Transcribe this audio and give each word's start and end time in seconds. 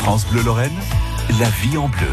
France 0.00 0.26
Bleu 0.26 0.42
Lorraine, 0.42 0.72
la 1.38 1.50
vie 1.50 1.76
en 1.76 1.86
bleu. 1.88 2.08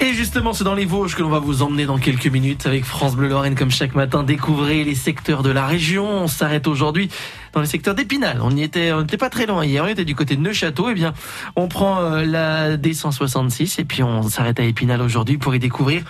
Et 0.00 0.14
justement, 0.14 0.52
c'est 0.52 0.64
dans 0.64 0.74
les 0.74 0.84
Vosges 0.84 1.14
que 1.14 1.22
l'on 1.22 1.28
va 1.28 1.38
vous 1.38 1.62
emmener 1.62 1.86
dans 1.86 1.96
quelques 1.96 2.26
minutes 2.26 2.66
avec 2.66 2.84
France 2.84 3.14
Bleu 3.14 3.28
Lorraine. 3.28 3.54
Comme 3.54 3.70
chaque 3.70 3.94
matin, 3.94 4.24
découvrez 4.24 4.82
les 4.82 4.96
secteurs 4.96 5.44
de 5.44 5.50
la 5.50 5.64
région. 5.64 6.06
On 6.06 6.26
s'arrête 6.26 6.66
aujourd'hui 6.66 7.08
dans 7.52 7.60
le 7.60 7.66
secteur 7.66 7.94
d'Épinal. 7.94 8.40
On 8.42 8.56
était, 8.56 8.90
on 8.92 9.02
n'était 9.02 9.16
pas 9.16 9.30
très 9.30 9.46
loin 9.46 9.64
hier. 9.64 9.84
On 9.84 9.86
était 9.86 10.04
du 10.04 10.16
côté 10.16 10.34
de 10.34 10.40
Neufchâteau. 10.40 10.88
Eh 10.90 10.94
bien, 10.94 11.14
on 11.54 11.68
prend 11.68 12.00
euh, 12.00 12.24
la 12.24 12.76
D166 12.76 13.80
et 13.80 13.84
puis 13.84 14.02
on 14.02 14.28
s'arrête 14.28 14.58
à 14.58 14.64
Épinal 14.64 15.00
aujourd'hui 15.00 15.38
pour 15.38 15.54
y 15.54 15.60
découvrir 15.60 16.02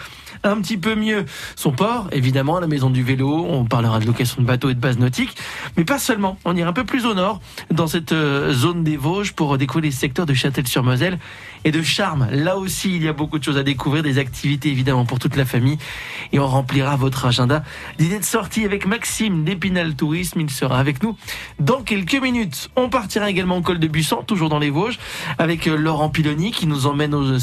un 0.42 0.60
petit 0.60 0.78
peu 0.78 0.94
mieux 0.94 1.24
son 1.56 1.72
port, 1.72 2.08
évidemment, 2.12 2.56
à 2.56 2.60
la 2.60 2.66
maison 2.66 2.90
du 2.90 3.02
vélo. 3.02 3.46
On 3.48 3.64
parlera 3.64 4.00
de 4.00 4.06
location 4.06 4.40
de 4.42 4.46
bateaux 4.46 4.70
et 4.70 4.74
de 4.74 4.80
base 4.80 4.98
nautique, 4.98 5.36
mais 5.76 5.84
pas 5.84 5.98
seulement. 5.98 6.38
On 6.44 6.56
ira 6.56 6.70
un 6.70 6.72
peu 6.72 6.84
plus 6.84 7.06
au 7.06 7.14
nord, 7.14 7.40
dans 7.70 7.86
cette 7.86 8.12
euh, 8.12 8.52
zone 8.52 8.84
des 8.84 8.96
Vosges, 8.96 9.32
pour 9.32 9.58
découvrir 9.58 9.90
les 9.90 9.96
secteurs 9.96 10.26
de 10.26 10.34
Châtel-sur-Moselle 10.34 11.18
et 11.64 11.70
de 11.70 11.82
Charme. 11.82 12.28
Là 12.30 12.56
aussi, 12.56 12.96
il 12.96 13.02
y 13.02 13.08
a 13.08 13.12
beaucoup 13.12 13.38
de 13.38 13.44
choses 13.44 13.58
à 13.58 13.62
découvrir, 13.62 14.02
des 14.02 14.18
activités 14.18 14.70
évidemment 14.70 15.04
pour 15.04 15.18
toute 15.18 15.36
la 15.36 15.44
famille, 15.44 15.78
et 16.32 16.38
on 16.38 16.46
remplira 16.46 16.96
votre 16.96 17.26
agenda 17.26 17.62
d'idées 17.98 18.18
de 18.18 18.24
sortie 18.24 18.64
avec 18.64 18.86
Maxime 18.86 19.44
d'Épinal 19.44 19.94
Tourisme. 19.94 20.40
Il 20.40 20.50
sera 20.50 20.78
avec 20.78 21.02
nous 21.02 21.16
dans 21.58 21.82
quelques 21.82 22.20
minutes. 22.20 22.70
On 22.76 22.88
partira 22.88 23.28
également 23.28 23.58
au 23.58 23.62
col 23.62 23.78
de 23.78 23.86
Buisson, 23.86 24.22
toujours 24.26 24.48
dans 24.48 24.58
les 24.58 24.70
Vosges, 24.70 24.98
avec 25.38 25.66
euh, 25.66 25.76
Laurent 25.76 26.08
Piloni 26.08 26.50
qui 26.50 26.66
nous 26.66 26.86
emmène 26.86 27.14
euh, 27.14 27.38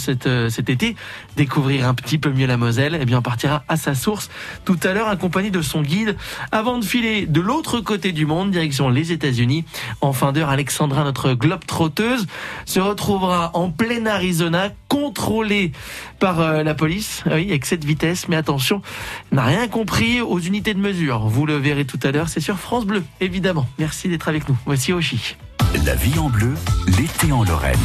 cet 0.49 0.69
été 0.69 0.95
découvrir 1.35 1.87
un 1.87 1.93
petit 1.93 2.17
peu 2.17 2.31
mieux 2.31 2.47
la 2.47 2.57
Moselle 2.57 2.86
eh 2.95 3.05
bien, 3.05 3.21
partira 3.21 3.63
à 3.67 3.77
sa 3.77 3.95
source 3.95 4.29
tout 4.65 4.79
à 4.83 4.93
l'heure, 4.93 5.07
accompagné 5.07 5.49
de 5.49 5.61
son 5.61 5.81
guide, 5.81 6.15
avant 6.51 6.77
de 6.77 6.85
filer 6.85 7.25
de 7.25 7.41
l'autre 7.41 7.79
côté 7.79 8.11
du 8.11 8.25
monde, 8.25 8.51
direction 8.51 8.89
les 8.89 9.11
États-Unis. 9.11 9.65
En 10.01 10.13
fin 10.13 10.31
d'heure, 10.31 10.49
Alexandra, 10.49 11.03
notre 11.03 11.33
globe 11.33 11.65
trotteuse, 11.65 12.27
se 12.65 12.79
retrouvera 12.79 13.51
en 13.53 13.69
plein 13.69 14.05
Arizona, 14.05 14.69
contrôlée 14.87 15.71
par 16.19 16.39
euh, 16.39 16.63
la 16.63 16.73
police, 16.73 17.23
ah 17.25 17.33
avec 17.33 17.65
cette 17.65 17.85
vitesse. 17.85 18.27
Mais 18.27 18.35
attention, 18.35 18.81
n'a 19.31 19.43
rien 19.43 19.67
compris 19.67 20.21
aux 20.21 20.39
unités 20.39 20.73
de 20.73 20.79
mesure. 20.79 21.27
Vous 21.27 21.45
le 21.45 21.57
verrez 21.57 21.85
tout 21.85 21.99
à 22.03 22.11
l'heure, 22.11 22.29
c'est 22.29 22.41
sur 22.41 22.57
France 22.57 22.85
Bleu, 22.85 23.03
évidemment. 23.19 23.67
Merci 23.77 24.07
d'être 24.09 24.27
avec 24.27 24.47
nous. 24.49 24.57
Voici 24.65 24.93
Oshi. 24.93 25.35
La 25.85 25.95
vie 25.95 26.17
en 26.17 26.29
bleu, 26.29 26.53
l'été 26.87 27.31
en 27.31 27.43
Lorraine. 27.43 27.77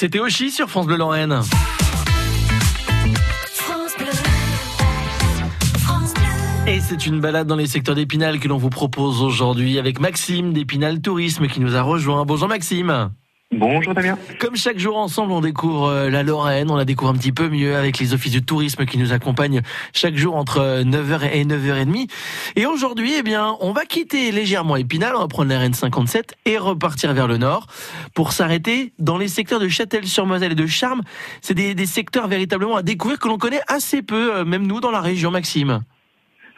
C'était 0.00 0.18
Oshi 0.18 0.50
sur 0.50 0.70
France 0.70 0.86
Bleu 0.86 0.96
Lorraine. 0.96 1.42
Et 6.66 6.80
c'est 6.80 7.04
une 7.04 7.20
balade 7.20 7.46
dans 7.46 7.56
les 7.56 7.66
secteurs 7.66 7.94
d'Épinal 7.94 8.40
que 8.40 8.48
l'on 8.48 8.56
vous 8.56 8.70
propose 8.70 9.20
aujourd'hui 9.20 9.78
avec 9.78 10.00
Maxime 10.00 10.54
d'Épinal 10.54 11.02
Tourisme 11.02 11.48
qui 11.48 11.60
nous 11.60 11.76
a 11.76 11.82
rejoint. 11.82 12.24
Bonjour 12.24 12.48
Maxime. 12.48 13.10
Bonjour 13.52 13.94
Damien. 13.94 14.16
Comme 14.38 14.54
chaque 14.54 14.78
jour 14.78 14.96
ensemble, 14.96 15.32
on 15.32 15.40
découvre 15.40 15.88
euh, 15.88 16.08
la 16.08 16.22
Lorraine, 16.22 16.70
on 16.70 16.76
la 16.76 16.84
découvre 16.84 17.10
un 17.10 17.16
petit 17.16 17.32
peu 17.32 17.48
mieux 17.48 17.74
avec 17.74 17.98
les 17.98 18.14
offices 18.14 18.32
de 18.32 18.38
tourisme 18.38 18.86
qui 18.86 18.96
nous 18.96 19.12
accompagnent 19.12 19.60
chaque 19.92 20.16
jour 20.16 20.36
entre 20.36 20.84
9h 20.84 21.28
et 21.32 21.44
9h30. 21.44 22.08
Et 22.54 22.66
aujourd'hui, 22.66 23.12
eh 23.18 23.24
bien, 23.24 23.56
on 23.58 23.72
va 23.72 23.86
quitter 23.86 24.30
légèrement 24.30 24.76
Épinal, 24.76 25.16
on 25.16 25.18
va 25.18 25.26
prendre 25.26 25.48
la 25.48 25.66
RN57 25.66 26.30
et 26.44 26.58
repartir 26.58 27.12
vers 27.12 27.26
le 27.26 27.38
nord 27.38 27.66
pour 28.14 28.32
s'arrêter 28.32 28.92
dans 29.00 29.18
les 29.18 29.26
secteurs 29.26 29.58
de 29.58 29.66
Châtel-sur-Moselle 29.66 30.52
et 30.52 30.54
de 30.54 30.66
Charmes. 30.66 31.02
C'est 31.42 31.54
des, 31.54 31.74
des 31.74 31.86
secteurs 31.86 32.28
véritablement 32.28 32.76
à 32.76 32.82
découvrir 32.82 33.18
que 33.18 33.26
l'on 33.26 33.38
connaît 33.38 33.62
assez 33.66 34.00
peu, 34.00 34.36
euh, 34.36 34.44
même 34.44 34.64
nous 34.64 34.78
dans 34.78 34.92
la 34.92 35.00
région, 35.00 35.32
Maxime. 35.32 35.80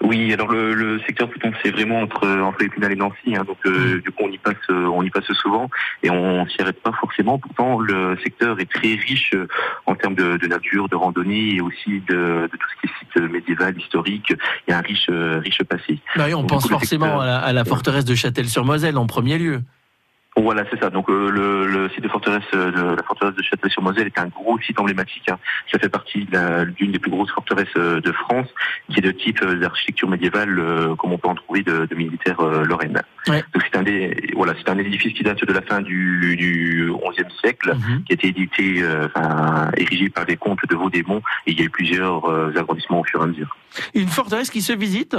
Oui, 0.04 0.32
alors 0.32 0.48
le, 0.50 0.74
le 0.74 0.98
secteur 1.06 1.28
Pluton, 1.28 1.52
c'est 1.62 1.70
vraiment 1.70 2.00
entre 2.00 2.28
entre 2.28 2.62
Épinal 2.62 2.92
et 2.92 2.96
Nancy, 2.96 3.36
hein, 3.36 3.44
donc 3.46 3.58
euh, 3.66 4.00
du 4.00 4.10
coup 4.10 4.24
on 4.24 4.30
y 4.30 4.38
passe 4.38 4.56
euh, 4.68 4.86
on 4.86 5.02
y 5.02 5.10
passe 5.10 5.30
souvent 5.32 5.70
et 6.02 6.10
on 6.10 6.44
s'y 6.48 6.60
arrête 6.60 6.82
pas 6.82 6.92
forcément. 6.92 7.38
Pourtant 7.38 7.78
le 7.78 8.18
secteur 8.22 8.58
est 8.60 8.70
très 8.70 8.94
riche 8.94 9.30
euh, 9.34 9.46
en 9.86 9.94
termes 9.94 10.16
de, 10.16 10.36
de 10.38 10.46
nature, 10.48 10.88
de 10.88 10.96
randonnée 10.96 11.54
et 11.54 11.60
aussi 11.60 12.00
de, 12.08 12.48
de 12.50 12.56
tout 12.60 12.68
ce 12.74 12.80
qui 12.80 12.92
est 12.92 12.98
site 12.98 13.30
médiéval, 13.30 13.78
historique. 13.78 14.32
Il 14.66 14.72
y 14.72 14.74
a 14.74 14.78
un 14.78 14.82
riche 14.82 15.08
riche 15.08 15.62
passé. 15.62 15.98
Bah 16.16 16.24
oui, 16.26 16.34
on 16.34 16.40
Donc, 16.40 16.50
pense 16.50 16.64
coup, 16.64 16.70
forcément 16.70 17.06
secteur- 17.06 17.20
à 17.22 17.26
la, 17.26 17.38
à 17.38 17.52
la 17.52 17.64
forteresse 17.64 18.04
de 18.04 18.14
Châtel-sur-Moselle 18.14 18.98
en 18.98 19.06
premier 19.06 19.38
lieu. 19.38 19.60
Voilà, 20.34 20.64
c'est 20.70 20.80
ça. 20.80 20.88
Donc 20.88 21.10
euh, 21.10 21.30
le, 21.30 21.66
le 21.66 21.88
site 21.90 22.00
de 22.02 22.08
forteresse 22.08 22.42
euh, 22.54 22.70
de 22.72 22.96
la 22.96 23.02
forteresse 23.02 23.34
de 23.34 23.42
Châtelet-sur-Moselle 23.42 24.06
est 24.06 24.18
un 24.18 24.28
gros 24.28 24.58
site 24.60 24.80
emblématique. 24.80 25.28
hein. 25.30 25.38
Ça 25.70 25.78
fait 25.78 25.90
partie 25.90 26.24
de 26.24 26.64
d'une 26.70 26.90
des 26.92 26.98
plus 26.98 27.10
grosses 27.10 27.30
forteresses 27.30 27.68
euh, 27.76 28.00
de 28.00 28.12
France, 28.12 28.48
qui 28.90 28.98
est 29.00 29.02
de 29.02 29.10
type 29.10 29.44
d'architecture 29.44 30.08
médiévale, 30.08 30.58
euh, 30.58 30.94
comme 30.96 31.12
on 31.12 31.18
peut 31.18 31.28
en 31.28 31.34
trouver 31.34 31.62
de, 31.62 31.84
de 31.84 31.94
militaires 31.94 32.40
euh, 32.40 32.64
lorraines. 32.64 33.02
Ouais. 33.28 33.44
Donc 33.52 33.62
c'est 33.70 33.76
un 33.78 33.82
des 33.82 34.30
voilà, 34.34 34.54
c'est 34.58 34.70
un 34.70 34.78
édifice 34.78 35.12
qui 35.12 35.22
date 35.22 35.44
de 35.44 35.52
la 35.52 35.60
fin 35.62 35.82
du, 35.82 36.34
du 36.36 36.90
XIe 37.10 37.24
siècle, 37.40 37.74
Mhm. 37.74 38.04
qui 38.04 38.12
a 38.12 38.14
été 38.14 38.28
édité, 38.28 38.82
euh, 38.82 39.06
enfin 39.14 39.70
érigé 39.76 40.08
par 40.08 40.24
les 40.24 40.36
comtes 40.38 40.66
de 40.68 40.74
Vaudémont, 40.74 41.20
et 41.46 41.52
il 41.52 41.58
y 41.58 41.62
a 41.62 41.66
eu 41.66 41.70
plusieurs 41.70 42.24
euh, 42.24 42.52
agrandissements 42.56 43.00
au 43.00 43.04
fur 43.04 43.20
et 43.20 43.24
à 43.24 43.26
mesure. 43.26 43.54
Une 43.94 44.08
forteresse 44.08 44.50
qui 44.50 44.62
se 44.62 44.72
visite? 44.72 45.14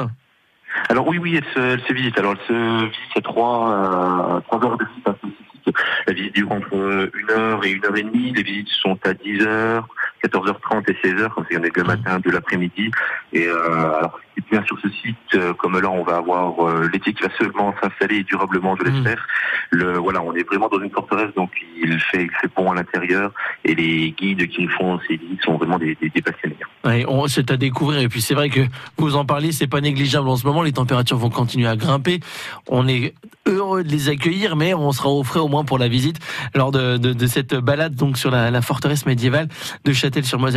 Alors 0.89 1.07
oui, 1.07 1.17
oui, 1.17 1.35
elle 1.37 1.45
se, 1.53 1.59
elle 1.59 1.81
se 1.81 1.93
visite. 1.93 2.17
Alors 2.17 2.33
elle 2.33 2.47
se 2.47 2.85
visite 2.85 3.17
à 3.17 3.21
trois, 3.21 3.71
euh, 3.71 4.39
trois 4.41 4.65
heures 4.65 4.77
de 4.77 4.85
site 4.85 5.17
spécifique. 5.17 5.75
La 6.07 6.13
visite 6.13 6.35
dure 6.35 6.51
entre 6.51 7.09
une 7.13 7.31
heure 7.31 7.63
et 7.65 7.71
une 7.71 7.85
heure 7.85 7.95
et 7.95 8.03
demie. 8.03 8.33
Les 8.33 8.43
visites 8.43 8.69
sont 8.69 8.97
à 9.05 9.13
10 9.13 9.41
heures, 9.41 9.87
14h30 10.23 10.83
et 10.89 11.07
16h, 11.07 11.29
comme 11.33 11.45
c'est 11.49 11.59
le 11.77 11.83
matin 11.83 12.19
de 12.19 12.29
l'après-midi. 12.31 12.91
Et 13.33 13.47
euh, 13.47 13.97
alors, 13.97 14.19
est 14.37 14.49
bien 14.49 14.63
sur 14.65 14.77
ce 14.79 14.89
site, 14.89 15.15
euh, 15.35 15.53
comme 15.53 15.79
là, 15.79 15.89
on 15.91 16.03
va 16.03 16.15
avoir 16.17 16.67
euh, 16.67 16.89
l'été 16.91 17.13
qui 17.13 17.21
va 17.23 17.29
seulement 17.37 17.73
s'installer 17.81 18.23
durablement, 18.23 18.75
je 18.77 18.89
l'espère. 18.89 19.25
Le 19.69 19.97
voilà, 19.99 20.21
on 20.23 20.33
est 20.33 20.43
vraiment 20.47 20.67
dans 20.69 20.81
une 20.81 20.89
forteresse, 20.89 21.33
donc 21.35 21.51
il 21.81 21.99
fait, 21.99 22.23
il 22.23 22.31
fait 22.41 22.49
bon 22.55 22.71
à 22.71 22.75
l'intérieur. 22.75 23.31
Et 23.65 23.75
les 23.75 24.11
guides 24.11 24.47
qui 24.49 24.67
font 24.67 24.99
ces 25.07 25.17
visites 25.17 25.43
sont 25.43 25.57
vraiment 25.57 25.77
des, 25.77 25.95
des, 26.01 26.09
des 26.09 26.21
passionnés. 26.21 26.57
Ouais, 26.83 27.05
on- 27.07 27.27
c'est 27.27 27.51
à 27.51 27.57
découvrir. 27.57 27.99
Et 28.01 28.07
puis 28.09 28.21
c'est 28.21 28.33
vrai 28.33 28.49
que 28.49 28.61
vous 28.97 29.15
en 29.15 29.25
parliez, 29.25 29.51
c'est 29.51 29.67
pas 29.67 29.81
négligeable 29.81 30.27
en 30.27 30.35
ce 30.35 30.45
moment. 30.47 30.63
Les 30.63 30.73
températures 30.73 31.17
vont 31.17 31.29
continuer 31.29 31.67
à 31.67 31.75
grimper. 31.75 32.19
On 32.67 32.87
est 32.87 33.13
heureux 33.45 33.83
de 33.83 33.89
les 33.89 34.09
accueillir, 34.09 34.55
mais 34.55 34.73
on 34.73 34.91
sera 34.91 35.09
au 35.09 35.23
frais 35.23 35.39
au 35.39 35.47
moins 35.47 35.63
pour 35.63 35.77
la 35.77 35.87
visite 35.87 36.17
lors 36.55 36.71
de, 36.71 36.97
de, 36.97 37.13
de 37.13 37.27
cette 37.27 37.53
balade 37.55 37.93
donc 37.95 38.17
sur 38.17 38.31
la, 38.31 38.49
la 38.51 38.61
forteresse 38.61 39.05
médiévale 39.05 39.47
de 39.85 39.93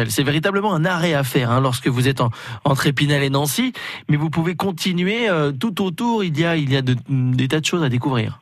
C'est 0.09 0.23
véritablement 0.23 0.75
un 0.75 0.85
arrêt 0.85 1.15
à 1.15 1.25
faire 1.25 1.51
hein, 1.51 1.61
lorsque 1.61 1.89
vous 1.89 2.09
êtes 2.09 2.21
en, 2.21 2.31
entre 2.65 2.87
Épinal 2.87 3.23
et 3.23 3.31
Nancy, 3.31 3.73
mais 4.09 4.17
vous 4.17 4.31
pouvez 4.31 4.55
continuer 4.57 5.29
euh, 5.29 5.53
tout 5.53 5.83
autour. 5.83 6.25
Il 6.25 6.39
y 6.39 6.45
a 6.45 6.57
il 6.57 6.71
y 6.71 6.77
a 6.77 6.83
de- 6.83 6.97
des 7.09 7.49
tas 7.49 7.61
de 7.61 7.65
choses 7.65 7.83
à 7.83 7.89
découvrir. 7.89 8.41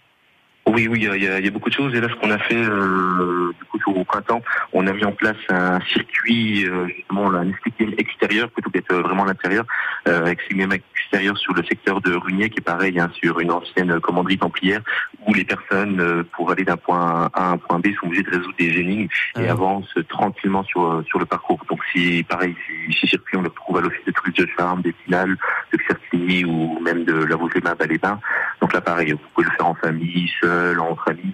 Oui, 0.66 0.88
oui, 0.88 1.00
il 1.12 1.22
y 1.22 1.28
a, 1.28 1.38
il 1.38 1.46
y 1.46 1.50
beaucoup 1.50 1.68
de 1.68 1.74
choses. 1.74 1.94
Et 1.94 2.00
là, 2.00 2.08
ce 2.08 2.14
qu'on 2.14 2.30
a 2.30 2.38
fait, 2.38 2.56
euh, 2.56 3.52
du 3.52 3.64
coup, 3.82 3.92
au 3.92 4.04
printemps, 4.04 4.42
on 4.72 4.86
a 4.86 4.92
mis 4.92 5.04
en 5.04 5.12
place 5.12 5.36
un 5.50 5.78
circuit, 5.92 6.66
euh, 6.66 6.86
justement, 6.88 7.30
là, 7.30 7.40
un 7.40 7.48
escape 7.50 7.98
extérieur, 7.98 8.48
plutôt 8.50 8.70
qu'être 8.70 8.94
vraiment 8.94 9.24
à 9.24 9.26
l'intérieur, 9.26 9.64
euh, 10.08 10.26
extérieur 10.26 11.36
sur 11.36 11.52
le 11.54 11.62
secteur 11.64 12.00
de 12.00 12.14
Runier, 12.14 12.48
qui 12.48 12.58
est 12.60 12.62
pareil, 12.62 12.98
hein, 12.98 13.10
sur 13.22 13.38
une 13.40 13.50
ancienne 13.50 14.00
commanderie 14.00 14.38
templière, 14.38 14.80
où 15.26 15.34
les 15.34 15.44
personnes, 15.44 16.00
euh, 16.00 16.24
pour 16.34 16.50
aller 16.50 16.64
d'un 16.64 16.76
point 16.78 17.26
A 17.26 17.30
à 17.34 17.50
un 17.52 17.58
point 17.58 17.78
B, 17.78 17.88
sont 18.00 18.06
obligées 18.06 18.22
de 18.22 18.30
résoudre 18.30 18.56
des 18.58 18.78
énigmes 18.80 19.08
et 19.38 19.48
Ah. 19.48 19.52
avancent 19.52 19.94
tranquillement 20.08 20.64
sur, 20.64 20.82
euh, 20.84 21.02
sur 21.08 21.18
le 21.18 21.26
parcours. 21.26 21.62
Donc, 21.68 21.80
c'est 21.94 22.24
pareil, 22.28 22.56
ces- 22.66 23.00
ces 23.00 23.06
circuits, 23.06 23.36
on 23.36 23.42
le 23.42 23.48
retrouve 23.48 23.76
à 23.78 23.80
l'office 23.82 24.04
de 24.06 24.12
tourisme 24.12 24.42
de 24.44 24.48
Charme, 24.56 24.82
d'Épinal, 24.82 25.36
de 25.72 25.78
Certigny 25.86 26.44
ou 26.46 26.78
même 26.80 27.04
de 27.04 27.12
la 27.24 27.36
Vosée-Bain, 27.36 27.74
Bain. 28.02 28.18
Donc 28.60 28.72
là, 28.72 28.80
pareil, 28.80 29.12
vous 29.12 29.18
pouvez 29.34 29.46
le 29.46 29.52
faire 29.56 29.66
en 29.66 29.74
famille, 29.74 30.30
seul, 30.40 30.53
entre 30.80 31.10
amis. 31.10 31.32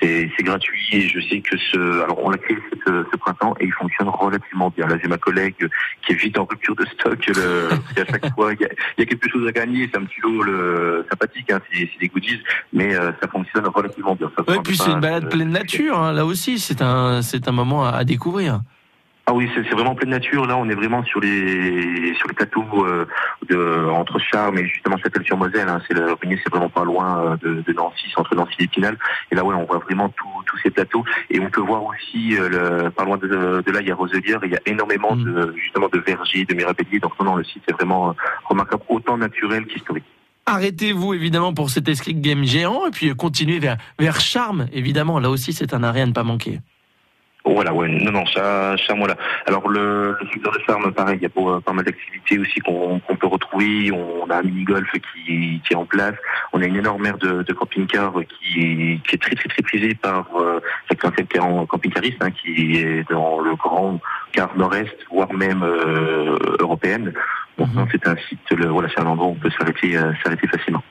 C'est 0.00 0.30
c'est 0.36 0.42
gratuit 0.42 0.88
et 0.92 1.00
je 1.08 1.20
sais 1.20 1.40
que 1.40 1.56
ce, 1.56 2.02
alors 2.02 2.18
on 2.24 2.30
l'a 2.30 2.38
créé 2.38 2.56
cette- 2.70 2.82
ce 2.86 3.16
printemps 3.16 3.54
et 3.60 3.64
il 3.66 3.72
fonctionne 3.72 4.08
relativement 4.08 4.70
bien. 4.76 4.86
Là, 4.86 4.96
j'ai 5.02 5.08
ma 5.08 5.18
collègue 5.18 5.54
qui 6.06 6.12
est 6.12 6.16
vite 6.16 6.38
en 6.38 6.44
rupture 6.44 6.76
de 6.76 6.84
stock. 6.86 7.26
Le, 7.28 7.68
qu'à 7.94 8.04
chaque 8.04 8.34
fois, 8.34 8.52
il 8.52 8.60
y, 8.60 8.64
a, 8.64 8.68
il 8.96 9.00
y 9.00 9.02
a 9.02 9.06
quelque 9.06 9.28
chose 9.30 9.46
à 9.48 9.52
gagner. 9.52 9.88
C'est 9.92 9.98
un 9.98 10.04
petit 10.04 10.20
lot 10.22 10.42
le, 10.42 11.04
sympathique, 11.10 11.50
hein, 11.50 11.60
c'est 11.72 11.88
des 12.00 12.08
goodies, 12.08 12.40
mais 12.72 12.94
euh, 12.94 13.10
ça 13.20 13.28
fonctionne 13.28 13.66
relativement 13.66 14.14
bien. 14.14 14.30
Ça 14.36 14.42
Ouais, 14.50 14.58
puis 14.62 14.76
c'est 14.76 14.90
une 14.90 15.00
balade 15.00 15.24
euh, 15.24 15.28
pleine 15.30 15.50
nature. 15.50 15.98
hein, 15.98 16.12
là 16.12 16.24
aussi, 16.24 16.58
c'est 16.58 16.82
un 16.82 17.22
c'est 17.22 17.48
un 17.48 17.52
moment 17.52 17.84
à, 17.86 17.90
à 17.90 18.04
découvrir. 18.04 18.60
Ah 19.28 19.34
oui, 19.34 19.50
c'est 19.54 19.68
vraiment 19.70 19.96
pleine 19.96 20.10
nature. 20.10 20.46
Là, 20.46 20.56
on 20.56 20.68
est 20.68 20.74
vraiment 20.74 21.02
sur 21.02 21.18
les 21.18 22.14
sur 22.14 22.28
les 22.28 22.34
plateaux 22.34 22.86
euh, 22.86 23.06
de 23.48 23.88
entre 23.90 24.20
Charmes 24.20 24.56
et 24.58 24.66
justement 24.68 24.96
Châtel-sur-Moselle. 24.98 25.68
Hein. 25.68 25.80
C'est 25.88 25.94
le 25.94 26.14
c'est 26.20 26.50
vraiment 26.50 26.68
pas 26.68 26.84
loin 26.84 27.32
euh, 27.32 27.36
de, 27.38 27.62
de 27.62 27.72
Nancy, 27.72 28.06
entre 28.16 28.36
Nancy 28.36 28.54
et 28.60 28.64
Épinal. 28.64 28.96
Et 29.32 29.34
là, 29.34 29.44
ouais, 29.44 29.54
on 29.54 29.64
voit 29.64 29.78
vraiment 29.78 30.08
tous 30.10 30.58
ces 30.62 30.70
plateaux. 30.70 31.04
Et 31.28 31.40
on 31.40 31.50
peut 31.50 31.60
voir 31.60 31.82
aussi, 31.84 32.36
euh, 32.38 32.84
le, 32.84 32.90
pas 32.90 33.04
loin 33.04 33.16
de, 33.16 33.26
de 33.26 33.72
là, 33.72 33.80
il 33.80 33.88
y 33.88 33.90
a 33.90 33.96
Roselière. 33.96 34.38
Il 34.44 34.52
y 34.52 34.56
a 34.56 34.60
énormément 34.66 35.16
Mm. 35.16 35.24
de 35.24 35.54
justement 35.56 35.88
de 35.88 35.98
vergers, 35.98 36.44
de 36.44 36.54
mirabelliers. 36.54 37.00
Donc 37.00 37.12
non, 37.18 37.26
non, 37.26 37.36
le 37.36 37.44
site 37.44 37.62
est 37.68 37.72
vraiment 37.72 38.10
euh, 38.10 38.12
remarquable, 38.44 38.82
autant 38.88 39.16
naturel 39.16 39.66
qu'historique. 39.66 40.04
Arrêtez-vous 40.46 41.14
évidemment 41.14 41.52
pour 41.52 41.70
cet 41.70 41.88
escape 41.88 42.20
game 42.20 42.44
géant 42.44 42.86
et 42.86 42.90
puis 42.90 43.14
continuez 43.16 43.58
vers 43.58 43.76
vers 43.98 44.20
Charme 44.20 44.66
évidemment. 44.72 45.18
Là 45.18 45.30
aussi, 45.30 45.52
c'est 45.52 45.74
un 45.74 45.82
arrêt 45.82 46.02
à 46.02 46.06
ne 46.06 46.12
pas 46.12 46.22
manquer. 46.22 46.60
Voilà, 47.48 47.72
ouais, 47.72 47.88
non, 47.88 48.10
non, 48.10 48.26
ça, 48.26 48.74
ça, 48.86 48.94
voilà. 48.94 49.14
Alors 49.46 49.68
le, 49.68 50.16
le 50.20 50.26
secteur 50.32 50.52
de 50.52 50.58
Charme, 50.66 50.92
pareil, 50.92 51.16
il 51.18 51.22
y 51.22 51.26
a 51.26 51.28
pas, 51.28 51.60
pas 51.60 51.72
mal 51.72 51.84
d'activités 51.84 52.38
aussi 52.40 52.58
qu'on 52.60 53.00
peut 53.18 53.26
retrouver. 53.28 53.92
On 53.92 54.28
a 54.28 54.38
un 54.38 54.42
mini-golf 54.42 54.90
qui, 54.92 55.60
qui 55.64 55.72
est 55.72 55.76
en 55.76 55.84
place. 55.86 56.16
On 56.52 56.60
a 56.60 56.66
une 56.66 56.76
énorme 56.76 57.06
aire 57.06 57.18
de, 57.18 57.42
de 57.44 57.52
camping-car 57.52 58.12
qui, 58.28 58.60
est- 58.60 59.08
qui 59.08 59.14
est 59.14 59.22
très 59.22 59.36
très 59.36 59.48
très 59.48 59.62
prisée 59.62 59.94
par 59.94 60.26
euh, 60.36 60.58
certains 60.90 61.12
camping-caristes, 61.68 62.18
hein, 62.20 62.30
qui 62.32 62.78
est 62.78 63.08
dans 63.10 63.38
le 63.40 63.54
grand 63.54 64.00
quart 64.32 64.50
nord-est, 64.56 64.96
voire 65.10 65.32
même 65.32 65.62
euh, 65.62 66.36
européenne. 66.60 67.12
Donc 67.58 67.68
Mhm. 67.74 67.86
c'est 67.92 68.06
un 68.08 68.16
site, 68.28 68.50
le, 68.50 68.66
voilà, 68.66 68.88
c'est 68.94 69.00
un 69.00 69.06
endroit 69.06 69.28
où 69.28 69.30
on 69.30 69.34
peut 69.34 69.50
s'arrêter 69.58 69.96
euh, 69.96 70.12
s'arrêter 70.22 70.46
facilement. 70.48 70.82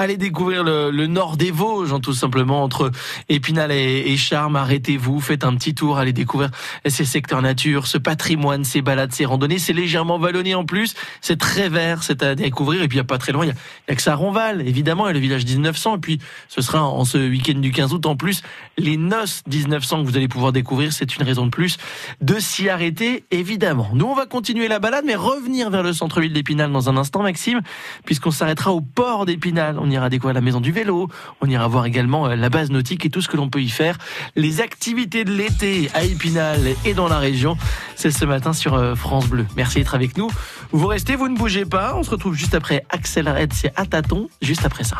Allez 0.00 0.16
découvrir 0.16 0.64
le, 0.64 1.06
nord 1.06 1.36
des 1.36 1.50
Vosges, 1.50 1.92
hein, 1.92 2.00
tout 2.00 2.14
simplement, 2.14 2.62
entre 2.62 2.90
Épinal 3.28 3.70
et, 3.70 4.04
et 4.06 4.16
Charmes. 4.16 4.56
Arrêtez-vous, 4.56 5.20
faites 5.20 5.44
un 5.44 5.54
petit 5.56 5.74
tour, 5.74 5.98
allez 5.98 6.14
découvrir 6.14 6.48
ces 6.86 7.04
secteurs 7.04 7.42
nature, 7.42 7.86
ce 7.86 7.98
patrimoine, 7.98 8.64
ces 8.64 8.80
balades, 8.80 9.12
ces 9.12 9.26
randonnées. 9.26 9.58
C'est 9.58 9.74
légèrement 9.74 10.18
vallonné 10.18 10.54
en 10.54 10.64
plus, 10.64 10.94
c'est 11.20 11.38
très 11.38 11.68
vert, 11.68 12.02
c'est 12.02 12.22
à 12.22 12.34
découvrir. 12.34 12.80
Et 12.82 12.88
puis 12.88 12.96
il 12.96 13.00
n'y 13.00 13.04
a 13.04 13.04
pas 13.04 13.18
très 13.18 13.32
loin, 13.32 13.44
il 13.44 13.48
y 13.48 13.50
a, 13.50 13.54
il 13.88 13.90
y 13.90 13.92
a 13.92 13.94
que 13.94 14.00
ça 14.00 14.12
à 14.12 14.14
Ronval, 14.14 14.66
évidemment, 14.66 15.06
et 15.06 15.12
le 15.12 15.18
village 15.18 15.44
1900. 15.44 15.96
Et 15.96 16.00
puis 16.00 16.18
ce 16.48 16.62
sera 16.62 16.82
en 16.82 17.04
ce 17.04 17.18
week-end 17.18 17.58
du 17.58 17.70
15 17.70 17.92
août 17.92 18.06
en 18.06 18.16
plus 18.16 18.40
les 18.78 18.96
noces 18.96 19.42
1900 19.52 20.02
que 20.02 20.08
vous 20.08 20.16
allez 20.16 20.28
pouvoir 20.28 20.52
découvrir. 20.52 20.94
C'est 20.94 21.14
une 21.14 21.24
raison 21.24 21.44
de 21.44 21.50
plus 21.50 21.76
de 22.22 22.38
s'y 22.38 22.70
arrêter, 22.70 23.24
évidemment. 23.30 23.90
Nous, 23.92 24.06
on 24.06 24.14
va 24.14 24.24
continuer 24.24 24.66
la 24.66 24.78
balade, 24.78 25.04
mais 25.06 25.14
revenir 25.14 25.68
vers 25.68 25.82
le 25.82 25.92
centre-ville 25.92 26.32
d'Épinal 26.32 26.72
dans 26.72 26.88
un 26.88 26.96
instant, 26.96 27.22
Maxime, 27.22 27.60
puisqu'on 28.06 28.30
s'arrêtera 28.30 28.72
au 28.72 28.80
port 28.80 29.26
d'Épinal. 29.26 29.78
On 29.90 29.92
ira 29.92 30.08
découvrir 30.08 30.34
la 30.34 30.40
maison 30.40 30.60
du 30.60 30.70
vélo, 30.70 31.08
on 31.40 31.50
ira 31.50 31.66
voir 31.66 31.84
également 31.84 32.28
euh, 32.28 32.36
la 32.36 32.48
base 32.48 32.70
nautique 32.70 33.04
et 33.06 33.10
tout 33.10 33.20
ce 33.20 33.26
que 33.26 33.36
l'on 33.36 33.50
peut 33.50 33.60
y 33.60 33.68
faire. 33.68 33.98
Les 34.36 34.60
activités 34.60 35.24
de 35.24 35.32
l'été 35.32 35.90
à 35.94 36.04
Épinal 36.04 36.60
et 36.84 36.94
dans 36.94 37.08
la 37.08 37.18
région, 37.18 37.56
c'est 37.96 38.12
ce 38.12 38.24
matin 38.24 38.52
sur 38.52 38.74
euh, 38.74 38.94
France 38.94 39.26
Bleu. 39.26 39.46
Merci 39.56 39.78
d'être 39.78 39.96
avec 39.96 40.16
nous. 40.16 40.30
Vous 40.70 40.86
restez, 40.86 41.16
vous 41.16 41.26
ne 41.26 41.36
bougez 41.36 41.64
pas. 41.64 41.96
On 41.96 42.04
se 42.04 42.10
retrouve 42.10 42.34
juste 42.34 42.54
après 42.54 42.84
Axel 42.88 43.28
Red, 43.28 43.52
c'est 43.52 43.72
à 43.74 43.84
tâtons, 43.84 44.28
juste 44.40 44.64
après 44.64 44.84
ça. 44.84 44.98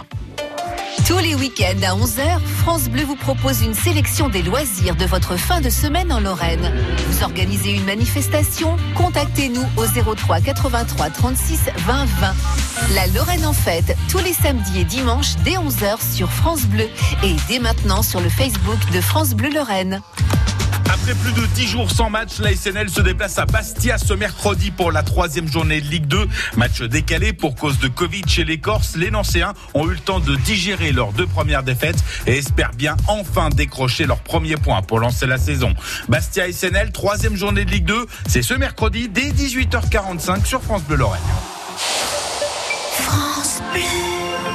Tous 1.11 1.19
les 1.19 1.35
week-ends 1.35 1.83
à 1.83 1.97
11h, 1.97 2.39
France 2.59 2.89
Bleu 2.89 3.03
vous 3.03 3.17
propose 3.17 3.63
une 3.63 3.75
sélection 3.75 4.29
des 4.29 4.43
loisirs 4.43 4.95
de 4.95 5.05
votre 5.07 5.37
fin 5.37 5.61
de 5.61 5.69
semaine 5.69 6.13
en 6.13 6.21
Lorraine. 6.21 6.73
Vous 7.09 7.25
organisez 7.25 7.73
une 7.73 7.85
manifestation 7.85 8.77
Contactez-nous 8.95 9.65
au 9.77 10.15
03 10.15 10.41
83 10.41 11.11
36 11.11 11.63
20 11.79 12.05
20. 12.05 12.35
La 12.95 13.09
Lorraine 13.09 13.45
en 13.45 13.53
fête, 13.53 13.97
tous 14.09 14.19
les 14.19 14.33
samedis 14.33 14.83
et 14.83 14.85
dimanches 14.85 15.35
dès 15.45 15.55
11h 15.55 16.01
sur 16.15 16.31
France 16.31 16.63
Bleu 16.67 16.87
et 17.25 17.35
dès 17.49 17.59
maintenant 17.59 18.03
sur 18.05 18.21
le 18.21 18.29
Facebook 18.29 18.79
de 18.93 19.01
France 19.01 19.35
Bleu 19.35 19.51
Lorraine. 19.53 20.03
Après 20.93 21.15
plus 21.15 21.33
de 21.33 21.47
10 21.47 21.67
jours 21.69 21.91
sans 21.91 22.11
match, 22.11 22.41
la 22.41 22.55
SNL 22.55 22.91
se 22.91 23.01
déplace 23.01 23.39
à 23.39 23.47
Bastia 23.47 23.97
ce 23.97 24.13
mercredi 24.13 24.73
pour 24.73 24.91
la 24.91 25.05
troisième 25.05 25.47
journée 25.47 25.81
de 25.81 25.87
Ligue 25.87 26.07
2. 26.07 26.27
Match 26.57 26.83
décalé 26.83 27.33
pour 27.33 27.55
cause 27.55 27.79
de 27.79 27.87
Covid 27.87 28.23
chez 28.27 28.45
les 28.45 28.59
Corses. 28.59 28.97
Les 28.97 29.13
Nancéens 29.13 29.55
ont 29.75 29.87
eu 29.87 29.93
le 29.93 29.99
temps 29.99 30.19
de 30.19 30.35
digérer 30.35 30.91
leurs 30.91 31.13
deux 31.13 31.29
premières 31.29 31.63
défaites 31.63 32.03
et 32.27 32.39
espèrent 32.39 32.73
bien 32.75 32.97
enfin 33.07 33.51
décrocher 33.51 34.05
leur 34.05 34.19
premier 34.19 34.57
point 34.57 34.83
pour 34.83 34.99
lancer 34.99 35.27
la 35.27 35.39
saison. 35.39 35.75
Bastia 36.09 36.51
SNL, 36.53 36.91
troisième 36.91 37.37
journée 37.37 37.65
de 37.65 37.71
Ligue 37.71 37.87
2, 37.87 38.07
c'est 38.27 38.43
ce 38.43 38.55
mercredi 38.55 39.09
dès 39.09 39.31
18h45 39.31 40.45
sur 40.45 40.61
France 40.61 40.83
Bleu 40.83 40.97
Lorraine. 40.97 41.21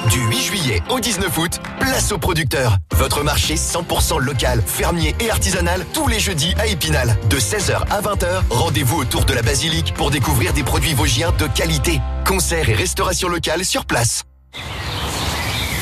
Du 0.10 0.20
8 0.20 0.42
juillet 0.42 0.84
au 0.90 1.00
19 1.00 1.38
août, 1.38 1.60
place 1.80 2.12
aux 2.12 2.18
producteurs. 2.18 2.78
Votre 2.96 3.24
marché 3.24 3.56
100% 3.56 4.20
local, 4.20 4.62
fermier 4.66 5.16
et 5.20 5.32
artisanal 5.32 5.86
tous 5.94 6.08
les 6.08 6.20
jeudis 6.20 6.54
à 6.60 6.68
Épinal. 6.68 7.18
De 7.30 7.38
16h 7.38 7.82
à 7.90 8.02
20h, 8.02 8.44
rendez-vous 8.50 8.98
autour 8.98 9.26
de 9.26 9.34
la 9.34 9.42
basilique 9.42 9.94
pour 9.96 10.12
découvrir 10.12 10.54
des 10.54 10.64
produits 10.64 10.94
vosgiens 10.94 11.32
de 11.40 11.48
qualité. 11.48 12.02
Concerts 12.28 12.70
et 12.70 12.76
restauration 12.76 13.30
locale 13.30 13.66
sur 13.66 13.86
place. 13.86 14.24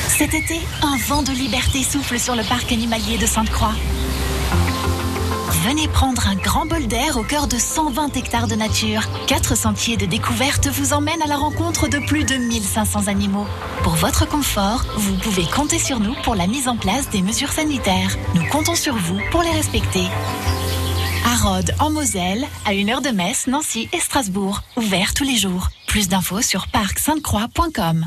Cet 0.08 0.34
été, 0.34 0.62
un 0.84 0.98
vent 1.08 1.24
de 1.24 1.32
liberté 1.32 1.84
souffle 1.84 2.20
sur 2.20 2.36
le 2.36 2.44
parc 2.44 2.72
animalier 2.72 3.18
de 3.18 3.26
Sainte-Croix. 3.26 3.74
Venez 5.62 5.88
prendre 5.88 6.28
un 6.28 6.36
grand 6.36 6.66
bol 6.66 6.88
d'air 6.88 7.16
au 7.18 7.24
cœur 7.24 7.48
de 7.48 7.58
120 7.58 8.18
hectares 8.18 8.48
de 8.48 8.56
nature. 8.56 9.04
Quatre 9.28 9.56
sentiers 9.56 9.96
de 9.96 10.06
découverte 10.06 10.68
vous 10.68 10.94
emmènent 10.94 11.22
à 11.22 11.28
la 11.28 11.38
rencontre 11.38 11.88
de 11.88 12.00
plus 12.00 12.24
de 12.24 12.36
1500 12.36 13.08
animaux. 13.08 13.46
Pour 13.84 13.94
votre 13.94 14.28
confort, 14.28 14.84
vous 14.98 15.16
pouvez 15.18 15.46
compter 15.46 15.80
sur 15.80 16.00
nous 16.00 16.16
pour 16.24 16.36
la 16.36 16.48
mise 16.48 16.68
en 16.68 16.76
place 16.76 17.10
des 17.12 17.22
mesures 17.22 17.52
sanitaires. 17.52 18.18
Nous 18.36 18.46
comptons 18.50 18.76
sur 18.76 18.96
vous 18.96 19.20
pour 19.32 19.42
les 19.42 19.52
respecter. 19.52 20.06
À 21.26 21.36
Rhodes, 21.36 21.74
en 21.80 21.92
Moselle, 21.92 22.46
à 22.66 22.74
une 22.74 22.90
heure 22.90 23.02
de 23.02 23.10
Metz, 23.10 23.48
Nancy 23.48 23.88
et 23.94 24.00
Strasbourg. 24.00 24.64
Ouvert 24.76 25.14
tous 25.14 25.24
les 25.24 25.38
jours. 25.38 25.70
Plus 25.88 26.10
d'infos 26.10 26.42
sur 26.42 26.68
parcsainte-croix.com. 26.68 28.06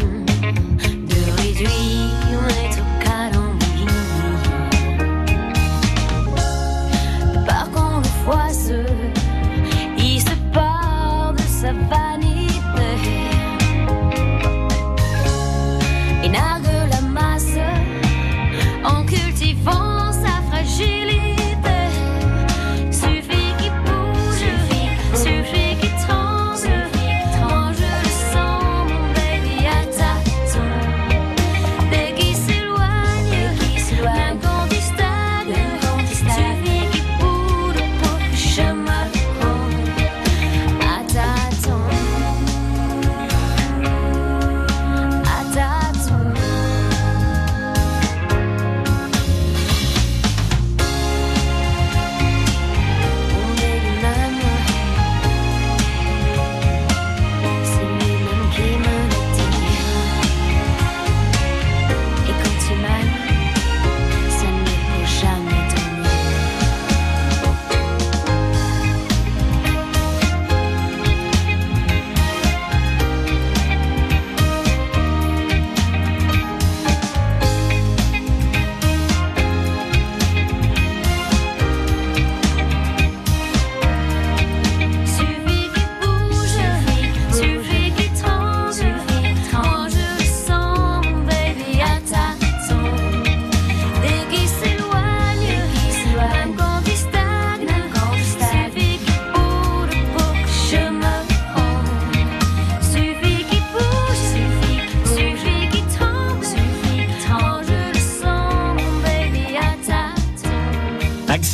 home. 0.00 0.25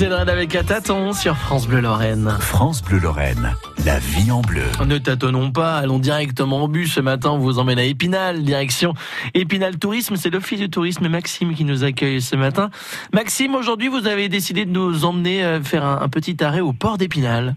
Avec 0.01 0.57
un 0.57 0.65
tâton 0.65 1.13
sur 1.13 1.37
France 1.37 1.69
Bleu 1.69 1.81
Lorraine. 1.81 2.35
France 2.41 2.83
Bleu 2.83 2.99
Lorraine, 2.99 3.55
la 3.85 3.99
vie 3.99 4.31
en 4.31 4.41
bleu. 4.41 4.63
Ne 4.87 4.97
tâtonnons 4.97 5.53
pas, 5.53 5.77
allons 5.77 5.99
directement 5.99 6.65
au 6.65 6.69
but. 6.69 6.87
Ce 6.87 7.01
matin, 7.01 7.31
on 7.31 7.39
vous 7.39 7.59
emmène 7.59 7.79
à 7.79 7.85
Épinal, 7.85 8.43
direction 8.43 8.95
Épinal 9.35 9.79
Tourisme. 9.79 10.17
C'est 10.17 10.31
l'Office 10.31 10.61
du 10.61 10.71
tourisme 10.71 11.09
Maxime 11.09 11.55
qui 11.55 11.65
nous 11.65 11.85
accueille 11.85 12.23
ce 12.23 12.37
matin. 12.37 12.71
Maxime, 13.13 13.55
aujourd'hui, 13.55 13.89
vous 13.89 14.07
avez 14.07 14.31
décidé 14.31 14.65
de 14.65 14.71
nous 14.71 15.05
emmener 15.05 15.45
euh, 15.45 15.61
faire 15.63 15.85
un, 15.85 16.09
petit 16.09 16.43
arrêt 16.43 16.61
au 16.61 16.73
port 16.73 16.97
d'Épinal. 16.97 17.55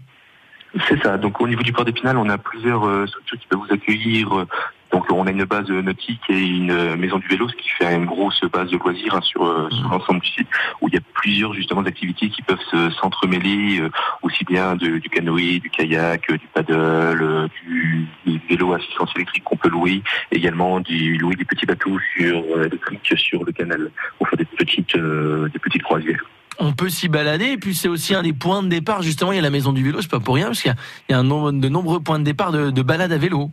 C'est 0.88 1.02
ça. 1.02 1.16
Donc 1.16 1.40
au 1.40 1.48
niveau 1.48 1.62
du 1.62 1.72
port 1.72 1.86
d'Épinal, 1.86 2.18
on 2.18 2.28
a 2.28 2.36
plusieurs 2.36 2.86
euh, 2.86 3.06
structures 3.06 3.38
qui 3.38 3.46
peuvent 3.46 3.60
vous 3.66 3.74
accueillir 3.74 4.38
euh, 4.38 4.46
Donc 4.96 5.04
on 5.12 5.26
a 5.26 5.30
une 5.30 5.44
base 5.44 5.68
nautique 5.68 6.22
et 6.30 6.40
une 6.40 6.96
maison 6.96 7.18
du 7.18 7.28
vélo, 7.28 7.46
ce 7.50 7.54
qui 7.54 7.68
fait 7.68 7.94
une 7.94 8.06
grosse 8.06 8.40
base 8.50 8.70
de 8.70 8.78
loisirs 8.78 9.14
hein, 9.14 9.20
sur, 9.20 9.44
euh, 9.44 9.68
sur 9.68 9.90
l'ensemble 9.90 10.20
du 10.20 10.30
site, 10.30 10.48
où 10.80 10.88
il 10.88 10.94
y 10.94 10.96
a 10.96 11.02
plusieurs 11.12 11.52
justement 11.52 11.82
activités 11.82 12.30
qui 12.30 12.40
peuvent 12.40 12.56
s'entremêler, 12.98 13.78
euh, 13.78 13.90
aussi 14.22 14.42
bien 14.44 14.74
de, 14.74 14.96
du 14.96 15.10
canoë, 15.10 15.60
du 15.60 15.68
kayak, 15.68 16.32
du 16.32 16.48
paddle, 16.54 17.50
du, 17.62 18.06
du 18.24 18.40
vélo 18.48 18.72
assistance 18.72 19.10
électrique 19.16 19.44
qu'on 19.44 19.58
peut 19.58 19.68
louer, 19.68 20.02
également 20.32 20.80
du 20.80 21.18
louer 21.18 21.36
des 21.36 21.44
petits 21.44 21.66
bateaux 21.66 21.98
sur 22.16 22.42
électriques 22.64 23.18
sur 23.18 23.44
le 23.44 23.52
canal 23.52 23.90
pour 24.16 24.30
faire 24.30 24.38
des 24.38 24.46
petites 24.46 24.96
des 24.96 25.58
petites 25.58 25.82
croisières 25.82 26.24
on 26.58 26.72
peut 26.72 26.88
s'y 26.88 27.08
balader. 27.08 27.48
Et 27.48 27.58
puis 27.58 27.74
c'est 27.74 27.88
aussi 27.88 28.14
un 28.14 28.22
des 28.22 28.32
points 28.32 28.62
de 28.62 28.68
départ. 28.68 29.02
Justement, 29.02 29.30
il 29.32 29.36
y 29.36 29.38
a 29.38 29.42
la 29.42 29.50
maison 29.50 29.74
du 29.74 29.84
vélo, 29.84 30.00
c'est 30.00 30.10
pas 30.10 30.20
pour 30.20 30.36
rien, 30.36 30.46
parce 30.46 30.62
qu'il 30.62 30.74
y, 31.10 31.12
a 31.12 31.18
un 31.18 31.22
nombre, 31.22 31.52
de 31.52 31.68
nombreux 31.68 32.00
points 32.00 32.18
de 32.18 32.24
départ 32.24 32.50
de, 32.50 32.70
de 32.70 32.82
balade 32.82 33.12
à 33.12 33.18
vélo. 33.18 33.50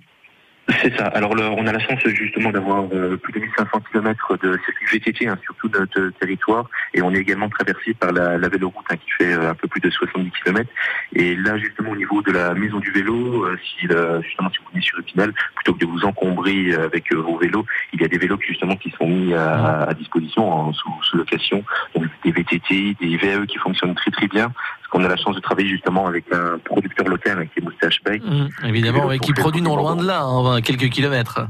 C'est 0.81 0.95
ça. 0.95 1.07
Alors 1.07 1.31
on 1.31 1.67
a 1.67 1.71
la 1.73 1.79
chance 1.79 1.99
justement 2.05 2.49
d'avoir 2.51 2.85
euh, 2.93 3.17
plus 3.17 3.33
de 3.33 3.39
1500 3.39 3.81
km 3.91 4.37
de 4.37 4.57
circuit 4.63 4.97
VTT 4.97 5.27
hein, 5.27 5.37
sur 5.43 5.53
tout 5.55 5.67
notre 5.67 6.11
territoire 6.19 6.69
et 6.93 7.01
on 7.01 7.13
est 7.13 7.17
également 7.17 7.49
traversé 7.49 7.93
par 7.93 8.13
la, 8.13 8.37
la 8.37 8.47
véloroute 8.47 8.85
hein, 8.89 8.95
qui 8.95 9.11
fait 9.11 9.33
euh, 9.33 9.49
un 9.49 9.55
peu 9.55 9.67
plus 9.67 9.81
de 9.81 9.89
70 9.89 10.31
km. 10.41 10.69
Et 11.15 11.35
là 11.35 11.57
justement 11.57 11.91
au 11.91 11.95
niveau 11.97 12.21
de 12.21 12.31
la 12.31 12.53
maison 12.53 12.79
du 12.79 12.91
vélo, 12.91 13.43
euh, 13.43 13.59
si 13.61 13.87
justement 14.23 14.49
si 14.51 14.59
vous 14.59 14.71
venez 14.71 14.81
sur 14.81 14.99
Épinal, 14.99 15.33
plutôt 15.55 15.73
que 15.73 15.79
de 15.79 15.85
vous 15.85 16.05
encombrer 16.05 16.73
avec 16.75 17.13
vos 17.13 17.37
vélos, 17.37 17.65
il 17.91 18.01
y 18.01 18.05
a 18.05 18.07
des 18.07 18.17
vélos 18.17 18.39
justement 18.39 18.77
qui 18.77 18.89
sont 18.91 19.07
mis 19.07 19.33
à, 19.33 19.83
à 19.83 19.93
disposition 19.93 20.49
en 20.49 20.71
sous, 20.71 20.89
sous, 21.01 21.17
location, 21.17 21.63
donc 21.93 22.05
des 22.23 22.31
VTT, 22.31 22.95
des 23.01 23.17
VAE 23.17 23.45
qui 23.47 23.57
fonctionnent 23.57 23.95
très 23.95 24.11
très 24.11 24.27
bien. 24.27 24.53
Qu'on 24.93 25.03
a 25.03 25.07
la 25.07 25.17
chance 25.17 25.35
de 25.35 25.41
travailler 25.41 25.69
justement 25.69 26.05
avec 26.05 26.25
un 26.31 26.59
producteur 26.59 27.07
local 27.07 27.47
qui 27.51 27.59
est 27.59 27.63
Moustache 27.63 27.99
Bike. 28.05 28.23
Mmh, 28.23 28.67
évidemment, 28.67 29.11
et 29.11 29.17
qui 29.17 29.33
produit 29.33 29.63
non 29.63 29.75
loin 29.75 29.95
de 29.95 30.05
là. 30.05 30.21
Hein, 30.21 30.61
quelques 30.61 30.89
kilomètres. 30.89 31.47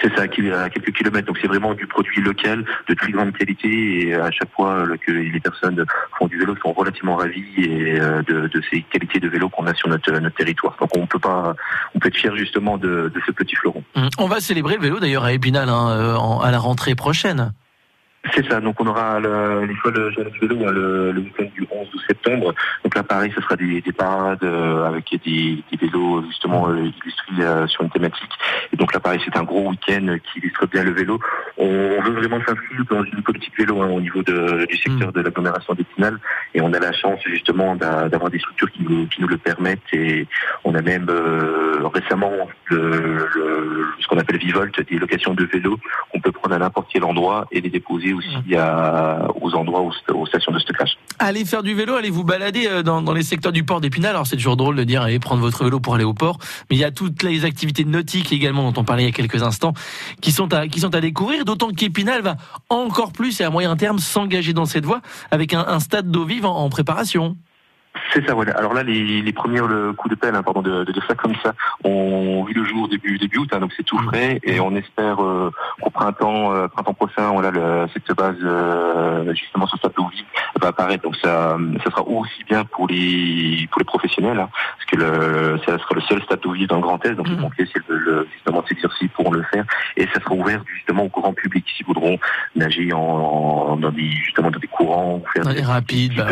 C'est 0.00 0.14
ça, 0.14 0.22
à 0.22 0.28
quelques 0.28 0.92
kilomètres. 0.92 1.26
Donc 1.26 1.38
c'est 1.40 1.48
vraiment 1.48 1.74
du 1.74 1.86
produit 1.88 2.22
local 2.22 2.64
de 2.88 2.94
très 2.94 3.10
grande 3.10 3.32
qualité 3.32 4.08
et 4.08 4.14
à 4.14 4.30
chaque 4.30 4.52
fois 4.52 4.84
que 5.04 5.10
les 5.10 5.40
personnes 5.40 5.84
font 6.16 6.28
du 6.28 6.38
vélo 6.38 6.54
sont 6.62 6.72
relativement 6.72 7.16
ravis 7.16 7.44
et 7.56 7.98
euh, 7.98 8.22
de, 8.22 8.62
ces 8.70 8.82
qualités 8.82 9.18
de 9.18 9.28
vélo 9.28 9.48
qu'on 9.48 9.66
a 9.66 9.74
sur 9.74 9.88
notre, 9.88 10.12
territoire. 10.36 10.76
Donc 10.78 10.90
on 10.96 11.06
peut 11.06 11.18
pas, 11.18 11.56
on 11.94 11.98
peut 11.98 12.06
être 12.06 12.16
fier 12.16 12.36
justement 12.36 12.78
de, 12.78 13.10
ce 13.26 13.32
petit 13.32 13.56
fleuron. 13.56 13.82
Mmh. 13.96 14.08
On 14.18 14.28
va 14.28 14.38
célébrer 14.40 14.76
le 14.76 14.82
vélo 14.82 15.00
d'ailleurs 15.00 15.24
à 15.24 15.32
Épinal 15.32 15.68
hein, 15.68 15.88
euh, 15.90 16.38
à 16.42 16.52
la 16.52 16.58
rentrée 16.58 16.94
prochaine. 16.94 17.52
C'est 18.34 18.46
ça, 18.48 18.60
donc 18.60 18.80
on 18.80 18.86
aura 18.86 19.20
l'école 19.20 20.12
Jeunesse 20.12 20.32
Vélo 20.40 20.56
hein, 20.66 20.70
le, 20.72 21.12
le 21.12 21.20
week-end 21.20 21.46
du 21.54 21.66
11 21.70 21.88
septembre. 22.06 22.54
Donc 22.84 22.94
là, 22.94 23.02
pareil, 23.02 23.32
ce 23.34 23.40
sera 23.40 23.56
des, 23.56 23.80
des 23.80 23.92
parades 23.92 24.42
euh, 24.42 24.84
avec 24.84 25.10
des, 25.24 25.62
des, 25.70 25.76
vélos 25.76 26.24
justement 26.28 26.68
euh, 26.68 26.76
illustrés 26.76 27.40
euh, 27.40 27.66
sur 27.66 27.82
une 27.82 27.90
thématique. 27.90 28.30
Et 28.72 28.76
donc 28.76 28.92
là, 28.92 29.00
pareil, 29.00 29.20
c'est 29.24 29.36
un 29.36 29.44
gros 29.44 29.70
week-end 29.70 30.16
qui 30.24 30.38
illustre 30.38 30.66
bien 30.66 30.84
le 30.84 30.92
vélo. 30.92 31.18
On, 31.56 32.00
veut 32.02 32.12
vraiment 32.12 32.38
s'inscrire 32.46 32.84
dans 32.90 33.04
une 33.04 33.22
politique 33.22 33.56
vélo 33.58 33.82
hein, 33.82 33.88
au 33.88 34.00
niveau 34.00 34.22
de, 34.22 34.66
du 34.66 34.76
secteur 34.76 35.08
mm. 35.08 35.12
de 35.12 35.20
l'agglomération 35.20 35.74
d'Épinal. 35.74 36.18
Et 36.54 36.60
on 36.60 36.72
a 36.72 36.78
la 36.78 36.92
chance 36.92 37.20
justement 37.24 37.76
d'avoir 37.76 38.30
des 38.30 38.38
structures 38.38 38.70
qui 38.70 38.82
nous, 38.82 39.06
qui 39.06 39.20
nous 39.20 39.28
le 39.28 39.38
permettent. 39.38 39.80
Et 39.92 40.26
on 40.64 40.74
a 40.74 40.82
même 40.82 41.10
récemment 41.94 42.32
le, 42.66 43.28
le, 43.34 43.86
ce 44.00 44.06
qu'on 44.06 44.18
appelle 44.18 44.38
Vivolt, 44.38 44.80
des 44.88 44.98
locations 44.98 45.34
de 45.34 45.44
vélos 45.44 45.78
qu'on 46.12 46.20
peut 46.20 46.32
prendre 46.32 46.54
à 46.54 46.58
n'importe 46.58 46.88
quel 46.92 47.04
endroit 47.04 47.46
et 47.50 47.60
les 47.60 47.70
déposer 47.70 48.12
aussi 48.16 48.54
à, 48.54 49.28
aux 49.40 49.54
endroits, 49.54 49.82
aux, 49.82 50.26
stations 50.26 50.52
de 50.52 50.58
stockage. 50.58 50.98
Allez 51.18 51.44
faire 51.44 51.62
du 51.62 51.74
vélo, 51.74 51.94
allez 51.94 52.10
vous 52.10 52.24
balader 52.24 52.66
euh, 52.66 52.82
dans, 52.82 53.02
dans 53.02 53.12
les 53.12 53.22
secteurs 53.22 53.52
du 53.52 53.64
port 53.64 53.80
d'Épinal. 53.80 54.10
Alors 54.10 54.26
c'est 54.26 54.36
toujours 54.36 54.56
drôle 54.56 54.76
de 54.76 54.84
dire 54.84 55.02
allez 55.02 55.18
prendre 55.18 55.40
votre 55.40 55.64
vélo 55.64 55.80
pour 55.80 55.94
aller 55.94 56.04
au 56.04 56.14
port, 56.14 56.38
mais 56.70 56.76
il 56.76 56.78
y 56.78 56.84
a 56.84 56.90
toutes 56.90 57.22
les 57.22 57.44
activités 57.44 57.84
nautiques 57.84 58.32
également 58.32 58.70
dont 58.70 58.80
on 58.80 58.84
parlait 58.84 59.04
il 59.04 59.06
y 59.06 59.08
a 59.08 59.12
quelques 59.12 59.42
instants 59.42 59.74
qui 60.20 60.32
sont 60.32 60.52
à, 60.52 60.68
qui 60.68 60.80
sont 60.80 60.94
à 60.94 61.00
découvrir, 61.00 61.44
d'autant 61.44 61.70
qu'Épinal 61.70 62.22
va 62.22 62.36
encore 62.68 63.12
plus 63.12 63.40
et 63.40 63.44
à 63.44 63.50
moyen 63.50 63.76
terme 63.76 63.98
s'engager 63.98 64.52
dans 64.52 64.66
cette 64.66 64.84
voie 64.84 65.00
avec 65.30 65.54
un, 65.54 65.64
un 65.66 65.80
stade 65.80 66.10
d'eau 66.10 66.24
vive 66.24 66.46
en 66.46 66.68
préparation. 66.68 67.36
C'est 68.12 68.26
ça, 68.26 68.34
voilà. 68.34 68.52
Alors 68.56 68.74
là, 68.74 68.82
les, 68.82 69.22
les 69.22 69.32
premiers 69.32 69.60
le 69.60 69.92
coup 69.92 70.08
de 70.08 70.14
pelle, 70.14 70.34
hein, 70.34 70.42
pardon 70.42 70.62
de, 70.62 70.84
de, 70.84 70.92
dire 70.92 71.04
ça 71.08 71.14
comme 71.14 71.34
ça, 71.42 71.54
on 71.84 72.44
vit 72.44 72.54
le 72.54 72.64
jour 72.64 72.88
début 72.88 73.18
début 73.18 73.38
août, 73.38 73.50
hein, 73.52 73.60
donc 73.60 73.72
c'est 73.76 73.82
tout 73.82 73.98
frais 73.98 74.40
et 74.42 74.60
on 74.60 74.74
espère 74.74 75.22
euh, 75.22 75.50
qu'au 75.80 75.90
printemps 75.90 76.52
euh, 76.52 76.68
printemps 76.68 76.94
prochain, 76.94 77.30
voilà, 77.30 77.50
le, 77.50 77.86
cette 77.92 78.16
base 78.16 78.36
euh, 78.42 79.34
justement 79.34 79.66
sur 79.66 79.78
cette 79.80 79.96
vie 79.96 80.24
va 80.60 80.68
apparaître. 80.68 81.02
Donc 81.02 81.16
ça, 81.16 81.56
ça 81.84 81.90
sera 81.90 82.02
aussi 82.02 82.44
bien 82.44 82.64
pour 82.64 82.86
les 82.88 83.68
pour 83.70 83.80
les 83.80 83.84
professionnels, 83.84 84.38
hein, 84.38 84.48
parce 84.78 84.90
que 84.90 84.96
le, 84.96 85.58
ça 85.66 85.78
sera 85.78 85.94
le 85.94 86.00
seul 86.02 86.22
stade 86.22 86.40
vide 86.52 86.68
dans 86.68 86.76
le 86.76 86.82
Grand 86.82 87.04
Est, 87.04 87.14
donc 87.14 87.28
les 87.28 87.36
pompiers, 87.36 87.66
s'ils 87.66 87.82
veulent 87.88 88.26
justement 88.32 88.64
s'exercer, 88.66 89.08
pourront 89.08 89.32
le 89.32 89.42
faire 89.42 89.64
et 89.96 90.06
ça 90.12 90.20
sera 90.20 90.34
ouvert 90.34 90.62
justement 90.74 91.04
au 91.04 91.08
grand 91.08 91.32
public 91.32 91.64
s'ils 91.76 91.86
voudront 91.86 92.18
nager 92.54 92.92
en, 92.92 93.76
dans 93.76 93.90
des 93.90 94.10
justement 94.10 94.50
dans 94.50 94.58
des 94.58 94.66
courants, 94.66 95.22
faire 95.32 95.44
des, 95.44 95.62
rapides, 95.62 96.16
bah 96.16 96.26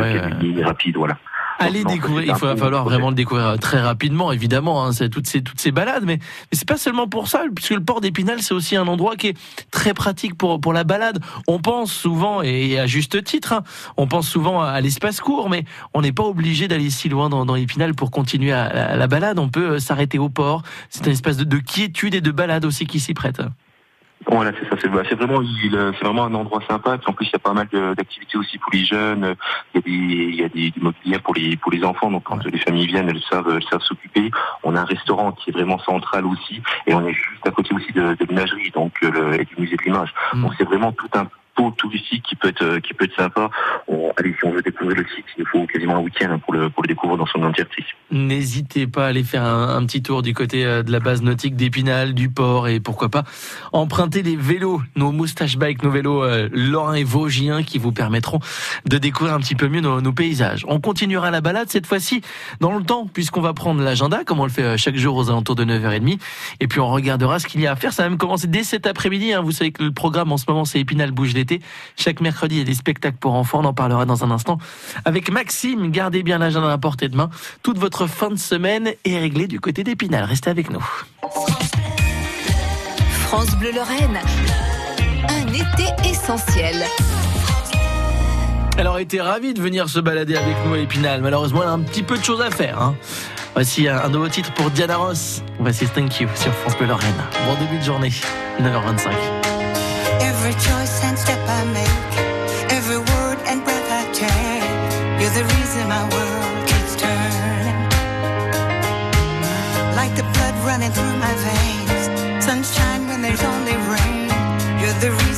rapides, 0.64 0.96
voilà. 0.96 1.16
Allez 1.58 1.84
découvrir, 1.84 2.34
il 2.36 2.40
va 2.40 2.56
falloir 2.56 2.84
vraiment 2.84 3.10
le 3.10 3.14
découvrir 3.14 3.58
très 3.58 3.80
rapidement, 3.80 4.32
évidemment, 4.32 4.84
hein, 4.84 4.90
toutes 5.10 5.26
ces 5.26 5.42
toutes 5.42 5.60
ces 5.60 5.70
balades, 5.70 6.04
mais, 6.04 6.18
mais 6.18 6.58
c'est 6.58 6.68
pas 6.68 6.76
seulement 6.76 7.06
pour 7.06 7.28
ça, 7.28 7.44
puisque 7.54 7.72
le 7.72 7.82
port 7.82 8.00
d'Épinal, 8.00 8.42
c'est 8.42 8.54
aussi 8.54 8.76
un 8.76 8.86
endroit 8.86 9.16
qui 9.16 9.28
est 9.28 9.38
très 9.70 9.94
pratique 9.94 10.36
pour 10.36 10.60
pour 10.60 10.72
la 10.72 10.84
balade. 10.84 11.22
On 11.46 11.60
pense 11.60 11.92
souvent, 11.92 12.42
et 12.42 12.78
à 12.78 12.86
juste 12.86 13.22
titre, 13.24 13.52
hein, 13.52 13.62
on 13.96 14.06
pense 14.06 14.28
souvent 14.28 14.62
à, 14.62 14.80
l'espace 14.80 15.20
court, 15.20 15.48
mais 15.48 15.64
on 15.94 16.02
n'est 16.02 16.12
pas 16.12 16.24
obligé 16.24 16.68
d'aller 16.68 16.90
si 16.90 17.08
loin 17.08 17.28
dans, 17.28 17.44
dans 17.44 17.56
Épinal 17.56 17.94
pour 17.94 18.10
continuer 18.10 18.52
à, 18.52 18.96
la 18.96 19.06
balade. 19.06 19.38
On 19.38 19.48
peut 19.48 19.72
euh, 19.72 19.78
s'arrêter 19.78 20.18
au 20.18 20.28
port. 20.28 20.62
C'est 20.90 21.06
un 21.06 21.10
espace 21.10 21.36
de, 21.36 21.44
de 21.44 21.58
quiétude 21.58 22.14
et 22.14 22.20
de 22.20 22.30
balade 22.30 22.64
aussi 22.64 22.86
qui 22.86 23.00
s'y 23.00 23.14
prête. 23.14 23.40
Voilà, 24.26 24.52
c'est 24.58 24.68
ça. 24.68 24.76
C'est 24.80 24.88
bah, 24.88 25.02
vraiment, 25.02 25.42
c'est 25.68 26.04
vraiment 26.04 26.24
un 26.24 26.34
endroit 26.34 26.60
sympa. 26.68 26.98
en 27.06 27.12
plus, 27.12 27.26
il 27.26 27.32
y 27.32 27.36
a 27.36 27.38
pas 27.38 27.52
mal 27.52 27.68
d'activités 27.96 28.38
aussi 28.38 28.58
pour 28.58 28.72
les 28.72 28.84
jeunes. 28.84 29.34
Il 29.74 29.76
y 29.76 29.78
a 29.78 29.82
des, 29.82 29.90
il 29.90 30.34
y 30.34 30.44
a 30.44 30.48
des, 30.48 30.72
mobiliers 30.80 31.18
pour 31.18 31.34
les 31.34 31.56
pour 31.56 31.72
les 31.72 31.84
enfants. 31.84 32.10
Donc 32.10 32.24
quand 32.24 32.44
les 32.44 32.58
familles 32.58 32.86
viennent, 32.86 33.08
elles 33.08 33.22
savent, 33.30 33.52
elles 33.54 33.68
savent 33.68 33.82
s'occuper. 33.82 34.30
On 34.62 34.76
a 34.76 34.80
un 34.80 34.84
restaurant 34.84 35.32
qui 35.32 35.50
est 35.50 35.52
vraiment 35.52 35.78
central 35.78 36.24
aussi, 36.26 36.62
et 36.86 36.94
on 36.94 37.06
est 37.06 37.12
juste 37.12 37.46
à 37.46 37.50
côté 37.50 37.74
aussi 37.74 37.92
de, 37.92 38.14
de 38.14 38.24
l'imagerie, 38.28 38.70
donc 38.70 39.00
le, 39.00 39.40
et 39.40 39.44
du 39.44 39.54
musée 39.58 39.76
de 39.76 39.82
l'image. 39.82 40.12
Mm. 40.32 40.42
Donc 40.42 40.52
c'est 40.58 40.64
vraiment 40.64 40.92
tout 40.92 41.08
un 41.14 41.26
touristique 41.84 42.24
qui 42.24 42.36
peut 42.36 42.48
être 42.48 42.78
qui 42.78 42.94
peut 42.94 43.04
être 43.04 43.16
sympa. 43.16 43.50
Allez, 44.16 44.34
si 44.38 44.44
on 44.44 44.52
veut 44.52 44.62
découvrir 44.62 44.96
le 44.96 45.04
site, 45.14 45.24
il 45.38 45.46
faut 45.46 45.66
quasiment 45.66 45.96
un 45.96 46.00
week-end 46.00 46.38
pour 46.38 46.54
le 46.54 46.70
pour 46.70 46.82
le 46.82 46.88
découvrir 46.88 47.18
dans 47.18 47.26
son 47.26 47.42
entièreté. 47.42 47.84
N'hésitez 48.10 48.86
pas 48.86 49.06
à 49.06 49.08
aller 49.08 49.24
faire 49.24 49.42
un, 49.44 49.84
petit 49.86 50.02
tour 50.02 50.22
du 50.22 50.34
côté 50.34 50.64
euh, 50.64 50.82
de 50.82 50.92
la 50.92 51.00
base 51.00 51.22
nautique 51.22 51.56
d'Épinal, 51.56 52.14
du 52.14 52.28
port 52.28 52.68
et 52.68 52.78
pourquoi 52.78 53.08
pas 53.08 53.24
emprunter 53.72 54.22
les 54.22 54.36
vélos, 54.36 54.80
nos 54.94 55.10
moustache 55.10 55.56
bikes, 55.56 55.82
nos 55.82 55.90
vélos 55.90 56.22
euh, 56.22 56.48
lorrains 56.52 56.94
et 56.94 57.04
vosgiens 57.04 57.62
qui 57.62 57.78
vous 57.78 57.92
permettront 57.92 58.38
de 58.86 58.98
découvrir 58.98 59.34
un 59.34 59.40
petit 59.40 59.56
peu 59.56 59.68
mieux 59.68 59.80
nos, 59.80 60.00
nos 60.00 60.12
paysages. 60.12 60.64
On 60.68 60.80
continuera 60.80 61.30
la 61.30 61.40
balade 61.40 61.68
cette 61.70 61.86
fois-ci 61.86 62.20
dans 62.60 62.76
le 62.76 62.84
temps 62.84 63.08
puisqu'on 63.12 63.40
va 63.40 63.52
prendre 63.52 63.82
l'agenda 63.82 64.22
comme 64.24 64.40
on 64.40 64.44
le 64.44 64.50
fait 64.50 64.62
euh, 64.62 64.76
chaque 64.76 64.96
jour 64.96 65.16
aux 65.16 65.28
alentours 65.28 65.56
de 65.56 65.64
9h30 65.64 66.18
et 66.60 66.68
puis 66.68 66.80
on 66.80 66.88
regardera 66.88 67.38
ce 67.38 67.46
qu'il 67.46 67.60
y 67.60 67.66
a 67.66 67.72
à 67.72 67.76
faire. 67.76 67.92
Ça 67.92 68.04
va 68.04 68.10
même 68.10 68.18
commencer 68.18 68.46
dès 68.46 68.62
cet 68.62 68.86
après-midi. 68.86 69.32
Hein. 69.32 69.40
Vous 69.42 69.52
savez 69.52 69.72
que 69.72 69.82
le 69.82 69.92
programme 69.92 70.30
en 70.30 70.36
ce 70.36 70.44
moment 70.46 70.64
c'est 70.64 70.78
Épinal 70.78 71.10
bouge 71.10 71.34
l'été. 71.34 71.60
Chaque 71.96 72.20
mercredi 72.20 72.56
il 72.56 72.58
y 72.58 72.62
a 72.62 72.64
des 72.64 72.74
spectacles 72.74 73.16
pour 73.18 73.34
enfants. 73.34 73.60
On 73.62 73.64
en 73.64 73.74
parlera 73.74 74.04
dans 74.04 74.24
un 74.24 74.30
instant 74.30 74.58
avec 75.04 75.30
Maxime. 75.30 75.90
Gardez 75.90 76.22
bien 76.22 76.38
l'agenda 76.38 76.72
à 76.72 76.78
portée 76.78 77.08
de 77.08 77.16
main. 77.16 77.30
Toute 77.62 77.78
votre 77.78 78.06
fin 78.06 78.30
de 78.30 78.36
semaine 78.36 78.92
est 79.04 79.18
réglée 79.18 79.46
du 79.46 79.60
côté 79.60 79.84
d'Épinal. 79.84 80.24
Restez 80.24 80.50
avec 80.50 80.70
nous. 80.70 80.84
France 83.26 83.56
Bleu 83.56 83.72
Lorraine. 83.72 84.18
Un 85.28 85.52
été 85.52 86.08
essentiel. 86.08 86.84
Elle 88.76 88.88
aurait 88.88 89.04
été 89.04 89.20
ravie 89.20 89.54
de 89.54 89.62
venir 89.62 89.88
se 89.88 90.00
balader 90.00 90.36
avec 90.36 90.56
nous 90.66 90.74
à 90.74 90.78
Épinal. 90.78 91.22
Malheureusement, 91.22 91.62
elle 91.62 91.68
a 91.68 91.72
un 91.72 91.80
petit 91.80 92.02
peu 92.02 92.18
de 92.18 92.24
choses 92.24 92.40
à 92.40 92.50
faire. 92.50 92.80
Hein. 92.80 92.96
Voici 93.54 93.88
un 93.88 94.08
nouveau 94.08 94.28
titre 94.28 94.52
pour 94.54 94.70
Diana 94.70 94.96
Ross. 94.96 95.42
Voici 95.60 95.86
Thank 95.86 96.20
You 96.20 96.28
sur 96.34 96.52
France 96.52 96.76
Bleu 96.76 96.88
Lorraine. 96.88 97.14
Bon 97.46 97.54
début 97.54 97.78
de 97.78 97.84
journée, 97.84 98.10
9h25. 98.60 99.10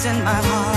in 0.07 0.23
my 0.23 0.31
heart. 0.31 0.76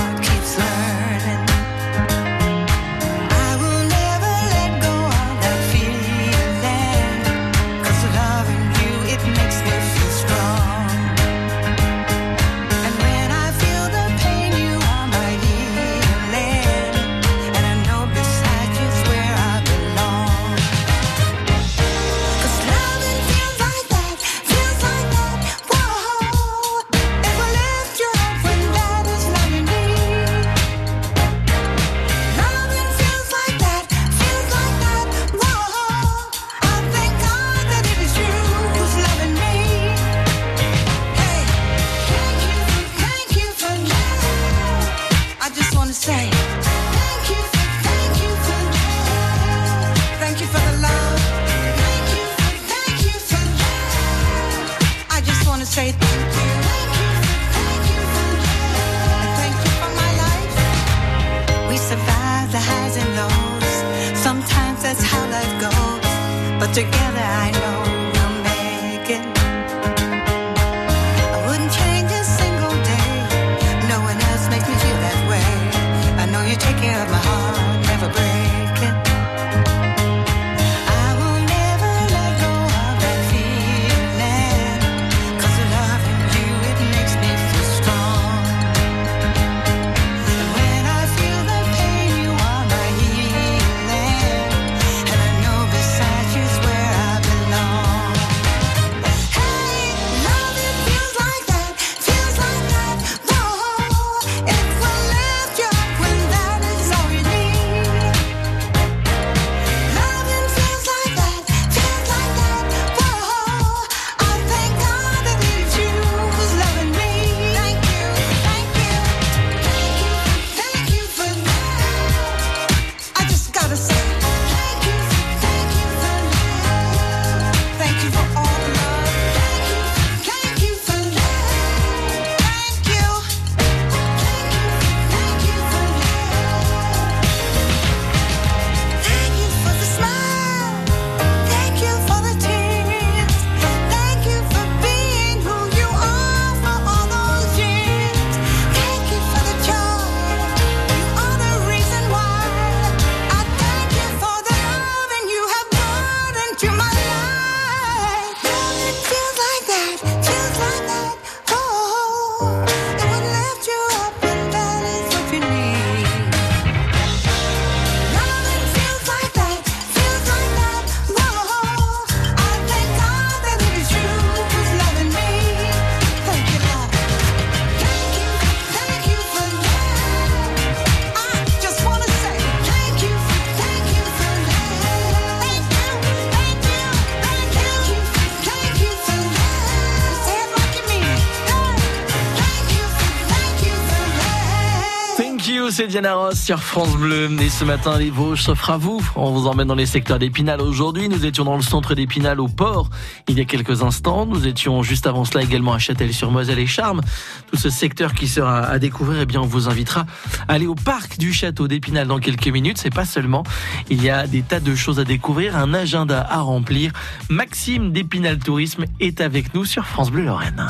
Sur 196.32 196.62
France 196.62 196.96
Bleu. 196.96 197.28
Et 197.42 197.50
ce 197.50 197.64
matin, 197.64 197.98
les 197.98 198.10
Vosges 198.10 198.42
s'offrent 198.42 198.70
à 198.70 198.78
vous. 198.78 199.02
On 199.16 199.32
vous 199.32 199.46
emmène 199.46 199.68
dans 199.68 199.74
les 199.74 199.84
secteurs 199.84 200.18
d'Épinal 200.18 200.60
aujourd'hui. 200.62 201.08
Nous 201.10 201.26
étions 201.26 201.44
dans 201.44 201.56
le 201.56 201.62
centre 201.62 201.94
d'Épinal 201.94 202.40
au 202.40 202.48
port 202.48 202.88
il 203.28 203.38
y 203.38 203.40
a 203.42 203.44
quelques 203.44 203.82
instants. 203.82 204.24
Nous 204.24 204.46
étions 204.46 204.82
juste 204.82 205.06
avant 205.06 205.26
cela 205.26 205.44
également 205.44 205.74
à 205.74 205.78
Châtel-sur-Moselle 205.78 206.58
et 206.58 206.66
Charmes. 206.66 207.02
Tout 207.50 207.58
ce 207.58 207.68
secteur 207.68 208.14
qui 208.14 208.28
sera 208.28 208.60
à 208.60 208.78
découvrir, 208.78 209.20
eh 209.20 209.26
bien, 209.26 209.42
on 209.42 209.46
vous 209.46 209.68
invitera 209.68 210.06
à 210.48 210.54
aller 210.54 210.66
au 210.66 210.74
parc 210.74 211.18
du 211.18 211.34
château 211.34 211.68
d'Épinal 211.68 212.06
dans 212.06 212.18
quelques 212.18 212.48
minutes. 212.48 212.78
C'est 212.78 212.94
pas 212.94 213.04
seulement. 213.04 213.42
Il 213.90 214.02
y 214.02 214.08
a 214.08 214.26
des 214.26 214.42
tas 214.42 214.60
de 214.60 214.74
choses 214.74 215.00
à 215.00 215.04
découvrir, 215.04 215.56
un 215.56 215.74
agenda 215.74 216.26
à 216.30 216.40
remplir. 216.40 216.92
Maxime 217.28 217.92
d'Épinal 217.92 218.38
Tourisme 218.38 218.84
est 219.00 219.20
avec 219.20 219.54
nous 219.54 219.66
sur 219.66 219.84
France 219.84 220.10
Bleu 220.10 220.24
Lorraine. 220.24 220.66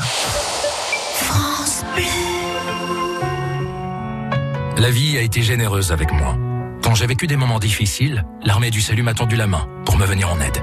La 4.77 4.89
vie 4.89 5.17
a 5.17 5.21
été 5.21 5.41
généreuse 5.41 5.91
avec 5.91 6.11
moi. 6.11 6.35
Quand 6.83 6.95
j'ai 6.95 7.05
vécu 7.05 7.27
des 7.27 7.35
moments 7.35 7.59
difficiles, 7.59 8.25
l'armée 8.43 8.71
du 8.71 8.81
salut 8.81 9.03
m'a 9.03 9.13
tendu 9.13 9.35
la 9.35 9.47
main 9.47 9.67
pour 9.85 9.97
me 9.97 10.05
venir 10.05 10.31
en 10.31 10.39
aide. 10.39 10.57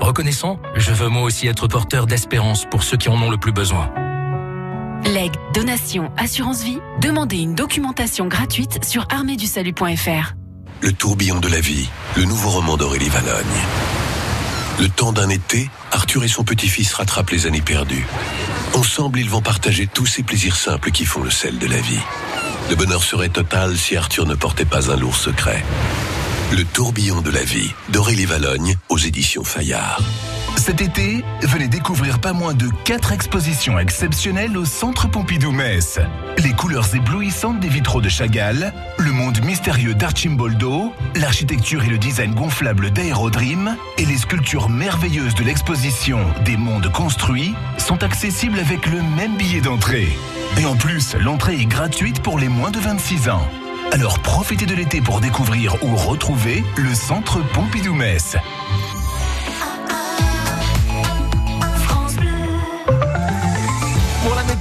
Reconnaissant, 0.00 0.58
je 0.76 0.92
veux 0.92 1.08
moi 1.08 1.22
aussi 1.22 1.46
être 1.46 1.68
porteur 1.68 2.06
d'espérance 2.06 2.64
pour 2.70 2.82
ceux 2.82 2.96
qui 2.96 3.08
en 3.08 3.20
ont 3.20 3.30
le 3.30 3.36
plus 3.36 3.52
besoin. 3.52 3.90
Legs, 5.04 5.34
donation, 5.54 6.10
assurance 6.16 6.62
vie, 6.62 6.78
demandez 7.00 7.38
une 7.38 7.54
documentation 7.54 8.26
gratuite 8.26 8.84
sur 8.84 9.06
arméedusalut.fr. 9.10 10.34
Le 10.80 10.92
tourbillon 10.92 11.40
de 11.40 11.48
la 11.48 11.60
vie, 11.60 11.88
le 12.16 12.24
nouveau 12.24 12.50
roman 12.50 12.76
d'Aurélie 12.76 13.08
Valogne. 13.08 13.44
Le 14.80 14.88
temps 14.88 15.12
d'un 15.12 15.28
été, 15.28 15.70
Arthur 15.92 16.24
et 16.24 16.28
son 16.28 16.42
petit-fils 16.42 16.92
rattrapent 16.94 17.30
les 17.30 17.46
années 17.46 17.60
perdues. 17.60 18.06
Ensemble, 18.74 19.18
ils 19.20 19.28
vont 19.28 19.42
partager 19.42 19.86
tous 19.86 20.06
ces 20.06 20.22
plaisirs 20.22 20.56
simples 20.56 20.90
qui 20.90 21.04
font 21.04 21.22
le 21.22 21.30
sel 21.30 21.58
de 21.58 21.66
la 21.66 21.76
vie. 21.76 22.00
Le 22.70 22.76
bonheur 22.76 23.02
serait 23.02 23.30
total 23.30 23.76
si 23.76 23.96
Arthur 23.96 24.26
ne 24.26 24.36
portait 24.36 24.64
pas 24.64 24.92
un 24.92 24.96
lourd 24.96 25.16
secret. 25.16 25.64
Le 26.52 26.64
tourbillon 26.64 27.20
de 27.20 27.30
la 27.30 27.42
vie 27.42 27.74
d'Aurélie 27.88 28.26
Valogne 28.26 28.76
aux 28.88 28.96
éditions 28.96 29.42
Fayard. 29.42 30.00
Cet 30.56 30.80
été, 30.80 31.24
venez 31.42 31.66
découvrir 31.66 32.20
pas 32.20 32.32
moins 32.32 32.54
de 32.54 32.68
4 32.84 33.10
expositions 33.10 33.76
exceptionnelles 33.76 34.56
au 34.56 34.64
Centre 34.64 35.08
Pompidou-Metz. 35.08 35.98
Les 36.38 36.52
couleurs 36.52 36.94
éblouissantes 36.94 37.58
des 37.58 37.68
vitraux 37.68 38.00
de 38.00 38.08
Chagall, 38.08 38.72
le 38.98 39.10
monde 39.10 39.44
mystérieux 39.44 39.94
d'Archimboldo, 39.94 40.92
l'architecture 41.16 41.82
et 41.82 41.88
le 41.88 41.98
design 41.98 42.34
gonflable 42.36 42.92
d'Aérodream 42.92 43.76
et 43.98 44.06
les 44.06 44.18
sculptures 44.18 44.68
merveilleuses 44.68 45.34
de 45.34 45.42
l'exposition 45.42 46.20
Des 46.44 46.56
mondes 46.56 46.92
construits 46.92 47.52
sont 47.78 48.04
accessibles 48.04 48.60
avec 48.60 48.86
le 48.86 49.02
même 49.02 49.36
billet 49.36 49.60
d'entrée. 49.60 50.16
Et 50.58 50.66
en 50.66 50.76
plus, 50.76 51.14
l'entrée 51.16 51.60
est 51.60 51.66
gratuite 51.66 52.20
pour 52.22 52.38
les 52.38 52.48
moins 52.48 52.70
de 52.70 52.78
26 52.78 53.28
ans. 53.30 53.46
Alors 53.92 54.18
profitez 54.20 54.66
de 54.66 54.74
l'été 54.74 55.00
pour 55.00 55.20
découvrir 55.20 55.76
ou 55.82 55.96
retrouver 55.96 56.62
le 56.76 56.94
Centre 56.94 57.38
Pompidou-Metz. 57.52 58.36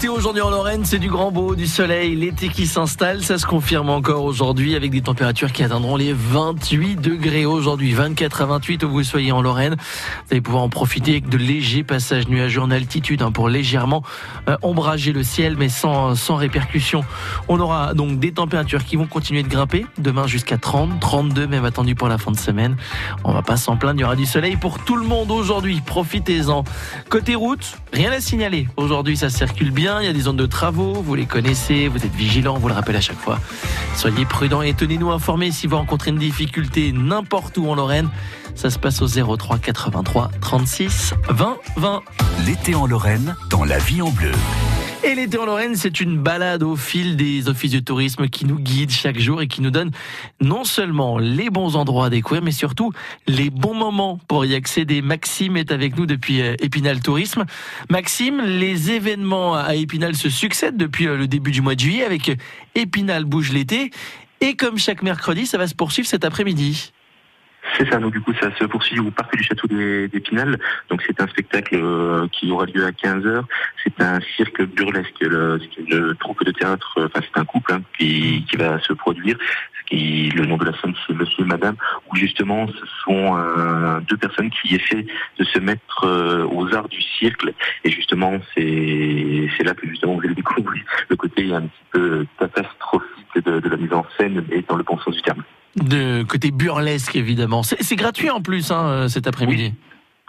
Aujourd'hui 0.08 0.42
en 0.42 0.50
Lorraine, 0.50 0.86
c'est 0.86 1.00
du 1.00 1.10
grand 1.10 1.32
beau, 1.32 1.56
du 1.56 1.68
soleil, 1.68 2.16
l'été 2.16 2.48
qui 2.48 2.68
s'installe, 2.68 3.22
ça 3.22 3.38
se 3.38 3.46
confirme 3.46 3.90
encore 3.90 4.24
aujourd'hui 4.24 4.76
avec 4.76 4.92
des 4.92 5.02
températures 5.02 5.52
qui 5.52 5.64
atteindront 5.64 5.98
les 5.98 6.14
28 6.14 6.96
degrés 6.96 7.46
aujourd'hui, 7.46 7.92
24 7.94 8.44
à 8.44 8.46
28 8.46 8.84
où 8.84 8.90
vous 8.90 9.04
soyez 9.04 9.32
en 9.32 9.42
Lorraine. 9.42 9.76
Vous 9.76 10.28
allez 10.32 10.42
pouvoir 10.42 10.64
en 10.64 10.70
profiter 10.70 11.12
avec 11.12 11.28
de 11.28 11.38
légers 11.38 11.84
passages 11.84 12.28
nuageux 12.28 12.62
en 12.62 12.72
altitude 12.72 13.22
hein, 13.22 13.32
pour 13.32 13.50
légèrement 13.50 14.04
euh, 14.48 14.56
ombrager 14.62 15.12
le 15.12 15.24
ciel 15.24 15.56
mais 15.58 15.70
sans, 15.70 16.16
sans 16.16 16.36
répercussion. 16.36 17.04
On 17.48 17.60
aura 17.60 17.94
donc 17.94 18.20
des 18.20 18.32
températures 18.32 18.86
qui 18.86 18.96
vont 18.96 19.08
continuer 19.08 19.44
de 19.44 19.50
grimper, 19.50 19.86
demain 19.98 20.28
jusqu'à 20.28 20.58
30, 20.58 21.00
32 21.00 21.48
même 21.48 21.66
attendu 21.66 21.96
pour 21.96 22.08
la 22.08 22.18
fin 22.18 22.32
de 22.32 22.40
semaine. 22.40 22.78
On 23.24 23.34
va 23.34 23.42
pas 23.42 23.58
s'en 23.58 23.76
plaindre, 23.76 24.00
il 24.00 24.02
y 24.02 24.06
aura 24.06 24.16
du 24.16 24.26
soleil 24.26 24.56
pour 24.56 24.80
tout 24.80 24.96
le 24.96 25.06
monde 25.06 25.32
aujourd'hui, 25.32 25.82
profitez-en. 25.86 26.64
Côté 27.10 27.36
route, 27.36 27.78
rien 27.92 28.12
à 28.12 28.22
signaler. 28.22 28.68
Aujourd'hui 28.78 29.18
ça 29.18 29.30
circule 29.30 29.72
bien, 29.72 29.89
il 30.00 30.06
y 30.06 30.08
a 30.08 30.14
des 30.14 30.22
zones 30.22 30.38
de 30.38 30.46
travaux, 30.46 30.94
vous 30.94 31.16
les 31.16 31.26
connaissez, 31.26 31.88
vous 31.88 31.98
êtes 31.98 32.14
vigilants, 32.14 32.58
vous 32.58 32.68
le 32.68 32.74
rappelle 32.74 32.96
à 32.96 33.02
chaque 33.02 33.20
fois. 33.20 33.40
Soyez 33.96 34.26
prudents 34.26 34.62
et 34.62 34.74
tenez-nous 34.74 35.10
informés 35.10 35.52
si 35.52 35.68
vous 35.68 35.78
rencontrez 35.78 36.12
une 36.12 36.18
difficulté 36.18 36.92
n'importe 36.92 37.58
où 37.58 37.68
en 37.68 37.76
Lorraine. 37.76 38.10
Ça 38.56 38.70
se 38.70 38.78
passe 38.78 39.02
au 39.02 39.08
03 39.08 39.58
83 39.58 40.32
36 40.42 41.14
20 41.30 41.58
20. 41.78 42.02
L'été 42.46 42.76
en 42.76 42.86
Lorraine, 42.86 43.36
dans 43.50 43.64
la 43.64 43.80
vie 43.80 44.02
en 44.02 44.12
bleu. 44.12 44.32
Et 45.02 45.16
l'été 45.16 45.38
en 45.38 45.46
Lorraine, 45.46 45.78
c'est 45.78 46.02
une 46.02 46.18
balade 46.18 46.62
au 46.62 46.76
fil 46.76 47.16
des 47.16 47.48
offices 47.48 47.72
de 47.72 47.80
tourisme 47.80 48.28
qui 48.28 48.46
nous 48.46 48.60
guident 48.60 48.92
chaque 48.92 49.18
jour 49.18 49.42
et 49.42 49.48
qui 49.48 49.62
nous 49.62 49.72
donne 49.72 49.92
non 50.42 50.66
seulement 50.66 51.18
les 51.18 51.50
bons 51.50 51.78
endroits 51.78 52.08
à 52.08 52.10
découvrir, 52.10 52.44
mais 52.44 52.52
surtout 52.52 52.92
les 53.26 53.50
bons 53.50 53.74
moments 53.74 54.20
pour 54.28 54.46
y 54.46 54.56
accéder. 54.56 55.02
Maxime 55.02 55.56
est 55.56 55.72
avec 55.72 55.98
nous 55.98 56.06
depuis 56.06 56.42
euh, 56.42 56.56
Épinal 56.60 57.00
Tourisme. 57.00 57.46
Maxime, 57.90 58.42
les 58.42 58.92
événements 58.92 59.56
à 59.56 59.76
Épinal 59.76 60.16
se 60.16 60.30
succèdent 60.30 60.78
depuis 60.78 61.08
euh, 61.08 61.16
le 61.16 61.28
début 61.28 61.52
du 61.52 61.62
mois 61.62 61.76
de 61.76 61.80
juillet 61.80 62.04
avec 62.04 62.38
Épinal 62.76 63.24
bouge 63.24 63.54
l'été. 63.54 63.92
Et 64.42 64.56
comme 64.56 64.78
chaque 64.78 65.02
mercredi, 65.02 65.46
ça 65.46 65.58
va 65.58 65.68
se 65.68 65.76
poursuivre 65.76 66.10
cet 66.10 66.26
après-midi. 66.26 66.92
C'est 67.78 67.90
ça, 67.90 67.98
donc 67.98 68.12
du 68.14 68.22
coup 68.22 68.34
ça 68.42 68.50
se 68.58 68.64
poursuit 68.66 69.00
au 69.00 69.12
parc 69.12 69.36
du 69.36 69.44
château 69.44 69.68
d'Épinal. 69.68 70.58
Donc 70.90 71.02
c'est 71.06 71.20
un 71.22 71.28
spectacle 71.28 71.76
euh, 71.76 72.28
qui 72.32 72.52
aura 72.52 72.66
lieu 72.66 72.86
à 72.86 72.92
15h. 72.92 73.44
C'est 73.84 74.02
un 74.02 74.20
cirque 74.36 74.62
burlesque, 74.64 75.20
le- 75.22 75.60
une 75.78 76.16
troupe 76.16 76.44
de 76.44 76.52
théâtre, 76.52 76.96
euh, 76.98 77.06
enfin 77.08 77.22
c'est 77.24 77.40
un 77.40 77.46
couple 77.46 77.74
hein, 77.74 77.82
qui, 77.98 78.46
qui 78.50 78.58
va 78.58 78.80
se 78.80 78.94
produire. 78.94 79.38
Qui, 79.90 80.30
le 80.30 80.46
nom 80.46 80.58
de 80.58 80.66
la 80.66 80.80
scène 80.80 80.94
c'est 81.08 81.14
Monsieur 81.14 81.44
et 81.44 81.48
Madame, 81.48 81.76
où 82.10 82.16
justement 82.16 82.68
ce 82.68 82.86
sont 83.04 83.38
euh, 83.38 84.00
deux 84.02 84.18
personnes 84.18 84.52
qui 84.52 84.76
essaient 84.76 85.06
de 85.40 85.44
se 85.44 85.60
mettre 85.60 86.06
euh, 86.06 86.46
aux 86.46 86.72
arts 86.76 86.90
du 86.90 87.02
cirque. 87.02 87.44
Et 87.84 87.90
justement 87.90 88.34
c'est 88.54 89.48
c'est 89.58 89.64
là 89.64 89.74
que 89.74 89.88
justement 89.88 90.16
vous 90.16 90.22
allez 90.24 90.36
découvrir 90.36 90.84
le 91.10 91.16
côté 91.16 91.52
un 91.54 91.62
petit 91.62 91.86
peu 91.92 92.26
catastrophique 92.40 93.44
de, 93.46 93.60
de 93.60 93.70
la 93.70 93.78
mise 93.78 93.94
en 93.94 94.06
scène, 94.18 94.46
mais 94.50 94.64
dans 94.68 94.76
le 94.76 94.84
bon 94.84 94.98
sens 95.00 95.16
du 95.16 95.22
terme. 95.22 95.44
De 95.76 96.24
côté 96.24 96.52
burlesque, 96.52 97.16
évidemment. 97.16 97.64
C'est 97.64 97.82
c'est 97.82 97.96
gratuit 97.96 98.30
en 98.30 98.42
plus 98.42 98.72
hein, 98.72 98.86
euh, 98.88 99.08
cet 99.08 99.28
après-midi. 99.28 99.74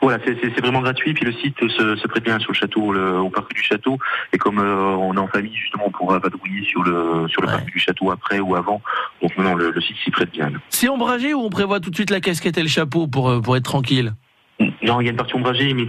Voilà, 0.02 0.18
c'est- 0.24 0.60
vraiment 0.60 0.80
gratuit. 0.80 1.12
Puis 1.14 1.24
le 1.24 1.32
site 1.32 1.56
se, 1.60 1.96
se 1.96 2.06
prête 2.08 2.24
bien 2.24 2.38
sur 2.38 2.52
le 2.52 2.56
château, 2.56 2.92
le- 2.92 3.18
au 3.18 3.28
parc 3.30 3.52
du 3.54 3.62
château. 3.62 3.98
Et 4.32 4.38
comme 4.38 4.58
euh, 4.58 4.96
on 4.96 5.14
est 5.14 5.18
en 5.18 5.28
famille, 5.28 5.54
justement, 5.54 5.84
on 5.86 5.90
pourra 5.90 6.18
vadrouiller 6.18 6.64
sur 6.64 6.82
le 6.82 7.28
sur 7.28 7.42
le 7.42 7.48
parc 7.48 7.66
du 7.66 7.78
château 7.78 8.10
après 8.10 8.40
ou 8.40 8.56
avant. 8.56 8.80
Donc 9.22 9.36
non, 9.36 9.54
le, 9.54 9.70
le 9.70 9.80
site 9.80 9.96
s'y 10.02 10.10
prête 10.10 10.30
bien. 10.30 10.50
C'est 10.70 10.88
ombragé 10.88 11.34
ou 11.34 11.40
on 11.40 11.50
prévoit 11.50 11.80
tout 11.80 11.90
de 11.90 11.94
suite 11.94 12.10
la 12.10 12.20
casquette 12.20 12.56
et 12.58 12.62
le 12.62 12.68
chapeau 12.68 13.06
pour, 13.06 13.28
euh, 13.30 13.40
pour 13.40 13.56
être 13.56 13.64
tranquille? 13.64 14.12
Non, 14.82 15.00
il 15.00 15.04
y 15.04 15.08
a 15.08 15.10
une 15.10 15.16
partie 15.16 15.34
ombragée, 15.34 15.74
mais 15.74 15.86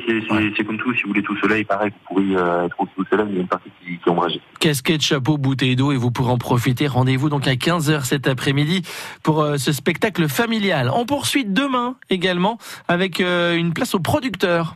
c'est 0.57 0.65
comme 0.65 0.77
tout. 0.77 0.93
Si 0.93 1.03
vous 1.03 1.09
voulez 1.09 1.23
tout 1.23 1.37
soleil, 1.37 1.63
pareil, 1.63 1.91
vous 1.91 2.15
pourrez 2.15 2.35
euh, 2.35 2.65
être 2.65 2.75
au 2.79 3.05
soleil, 3.09 3.25
mais 3.27 3.31
il 3.31 3.35
y 3.35 3.39
a 3.39 3.41
une 3.41 3.47
partie 3.47 3.69
qui, 3.79 3.97
qui 3.97 4.01
est 4.05 4.09
ombragée. 4.09 4.41
Casquette, 4.59 5.01
chapeau, 5.01 5.37
bouteille 5.37 5.75
d'eau 5.75 5.91
et 5.91 5.97
vous 5.97 6.11
pourrez 6.11 6.31
en 6.31 6.37
profiter. 6.37 6.87
Rendez-vous 6.87 7.29
donc 7.29 7.47
à 7.47 7.53
15h 7.53 8.03
cet 8.03 8.27
après-midi 8.27 8.81
pour 9.23 9.41
euh, 9.41 9.57
ce 9.57 9.71
spectacle 9.71 10.27
familial. 10.27 10.91
On 10.93 11.05
poursuit 11.05 11.45
demain 11.45 11.95
également 12.09 12.57
avec 12.87 13.21
euh, 13.21 13.55
une 13.55 13.73
place 13.73 13.95
aux 13.95 13.99
producteurs. 13.99 14.75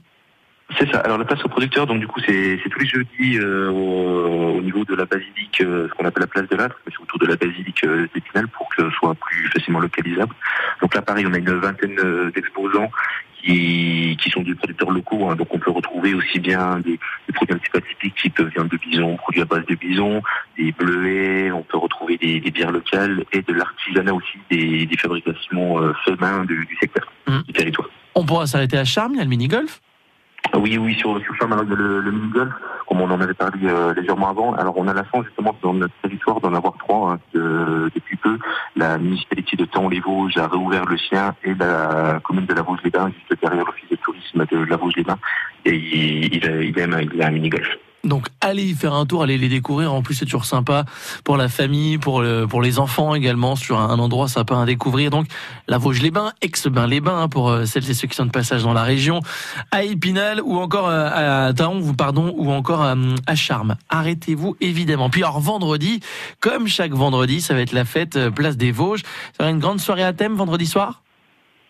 C'est 0.79 0.91
ça. 0.91 0.99
Alors 0.99 1.19
la 1.19 1.25
place 1.25 1.43
au 1.45 1.47
producteur, 1.47 1.85
donc 1.85 1.99
du 1.99 2.07
coup 2.07 2.19
c'est 2.25 2.59
tous 2.69 2.79
les 2.79 2.87
jeudis 2.87 3.37
euh, 3.37 3.69
au, 3.69 4.57
au 4.57 4.61
niveau 4.61 4.83
de 4.83 4.95
la 4.95 5.05
basilique, 5.05 5.61
euh, 5.61 5.87
ce 5.87 5.93
qu'on 5.93 6.05
appelle 6.05 6.21
la 6.21 6.27
place 6.27 6.49
de 6.49 6.55
l'âtre, 6.55 6.79
mais 6.85 6.91
c'est 6.95 7.03
autour 7.03 7.19
de 7.19 7.27
la 7.27 7.35
basilique 7.35 7.83
euh, 7.83 8.07
d'Épinal 8.13 8.47
pour 8.47 8.67
que 8.69 8.81
ce 8.81 8.89
soit 8.97 9.13
plus 9.13 9.47
facilement 9.49 9.79
localisable. 9.79 10.33
Donc 10.81 10.95
là 10.95 11.03
pareil, 11.03 11.25
on 11.27 11.33
a 11.33 11.37
une 11.37 11.51
vingtaine 11.51 12.31
d'exposants 12.33 12.89
qui, 13.45 14.17
qui 14.21 14.29
sont 14.29 14.41
des 14.41 14.55
producteurs 14.55 14.91
locaux, 14.91 15.29
hein. 15.29 15.35
donc 15.35 15.53
on 15.53 15.59
peut 15.59 15.71
retrouver 15.71 16.13
aussi 16.13 16.39
bien 16.39 16.79
des, 16.79 16.99
des 17.27 17.33
produits 17.33 17.55
un 17.55 17.57
petit 17.59 17.69
peu 17.71 17.77
atypiques 17.77 18.15
type 18.15 18.41
viande 18.41 18.69
de 18.69 18.77
bison, 18.77 19.15
produits 19.17 19.41
à 19.41 19.45
base 19.45 19.65
de 19.67 19.75
bison, 19.75 20.21
des 20.57 20.71
bleuets, 20.71 21.51
on 21.51 21.61
peut 21.61 21.77
retrouver 21.77 22.17
des, 22.17 22.39
des 22.39 22.51
bières 22.51 22.71
locales 22.71 23.23
et 23.31 23.41
de 23.41 23.53
l'artisanat 23.53 24.13
aussi, 24.13 24.37
des, 24.49 24.85
des 24.85 24.97
fabrications 24.97 25.81
euh, 25.81 25.93
main 26.19 26.45
du, 26.45 26.65
du 26.65 26.75
secteur, 26.77 27.11
du 27.27 27.53
territoire. 27.53 27.89
On 28.15 28.25
pourra 28.25 28.47
s'arrêter 28.47 28.77
à 28.77 28.85
Charmes, 28.85 29.13
il 29.13 29.17
y 29.17 29.21
a 29.21 29.23
le 29.23 29.29
mini-golf. 29.29 29.81
Oui, 30.53 30.77
oui, 30.77 30.95
sur, 30.95 31.19
sur 31.19 31.47
le, 31.47 31.99
le 32.01 32.11
mini-golf, 32.11 32.53
comme 32.87 33.01
on 33.01 33.09
en 33.11 33.19
avait 33.19 33.33
parlé 33.33 33.59
euh, 33.65 33.93
légèrement 33.93 34.29
avant. 34.29 34.53
Alors, 34.53 34.77
on 34.77 34.87
a 34.87 34.93
la 34.93 35.03
chance, 35.05 35.25
justement, 35.25 35.55
dans 35.61 35.73
notre 35.73 35.93
territoire, 36.01 36.39
d'en 36.39 36.53
avoir 36.53 36.77
trois 36.77 37.13
hein, 37.13 37.19
depuis 37.33 38.15
peu. 38.17 38.37
La 38.75 38.97
municipalité 38.97 39.57
de 39.57 39.65
Taon-les-Vosges 39.65 40.37
a 40.37 40.47
réouvert 40.47 40.85
le 40.85 40.97
sien 40.97 41.35
et 41.43 41.53
la 41.55 42.19
commune 42.23 42.45
de 42.45 42.53
la 42.53 42.61
Vosges-les-Bains, 42.61 43.11
juste 43.11 43.41
derrière 43.41 43.65
l'office 43.65 43.89
de 43.89 43.95
tourisme 43.97 44.45
de 44.49 44.57
la 44.65 44.77
Vosges-les-Bains. 44.77 45.19
Et 45.65 45.75
il, 45.75 46.35
il, 46.35 46.45
il, 46.45 46.79
aime, 46.79 47.09
il 47.13 47.21
a 47.21 47.27
un 47.27 47.31
mini-golf. 47.31 47.67
Donc 48.05 48.27
allez 48.39 48.63
y 48.63 48.73
faire 48.73 48.93
un 48.93 49.05
tour, 49.05 49.23
allez 49.23 49.37
les 49.37 49.49
découvrir. 49.49 49.93
En 49.93 50.01
plus 50.01 50.13
c'est 50.15 50.25
toujours 50.25 50.45
sympa 50.45 50.85
pour 51.23 51.37
la 51.37 51.49
famille, 51.49 51.97
pour 51.97 52.21
le- 52.21 52.45
pour 52.47 52.61
les 52.61 52.79
enfants 52.79 53.15
également, 53.15 53.55
sur 53.55 53.79
un, 53.79 53.97
endroit 53.99 54.27
sympa 54.27 54.57
à 54.57 54.65
découvrir. 54.65 55.09
Donc 55.09 55.25
la 55.67 55.77
Vosges-les-Bains, 55.77 56.31
ex-Bains-les-Bains 56.41 57.23
hein, 57.23 57.27
pour 57.29 57.49
euh, 57.49 57.65
celles 57.65 57.89
et 57.89 57.93
ceux 57.93 58.07
qui 58.07 58.15
sont 58.15 58.25
de 58.25 58.31
passage 58.31 58.63
dans 58.63 58.73
la 58.73 58.83
région, 58.83 59.21
à 59.71 59.83
Épinal 59.83 60.41
ou 60.41 60.57
encore 60.59 60.87
euh, 60.87 61.47
à 61.49 61.53
Taon, 61.53 61.93
pardon, 61.93 62.33
ou 62.37 62.51
encore 62.51 62.81
à, 62.83 62.95
à 63.25 63.35
Charmes. 63.35 63.75
Arrêtez-vous 63.89 64.55
évidemment. 64.61 65.09
Puis 65.09 65.23
alors 65.23 65.39
vendredi, 65.39 65.99
comme 66.39 66.67
chaque 66.67 66.93
vendredi, 66.93 67.41
ça 67.41 67.53
va 67.55 67.61
être 67.61 67.73
la 67.73 67.85
fête 67.85 68.15
euh, 68.17 68.29
place 68.29 68.55
des 68.57 68.71
Vosges. 68.71 69.01
Ça 69.37 69.43
va 69.43 69.45
être 69.49 69.55
une 69.55 69.59
grande 69.61 69.79
soirée 69.79 70.03
à 70.03 70.13
thème 70.13 70.35
vendredi 70.35 70.67
soir? 70.67 71.01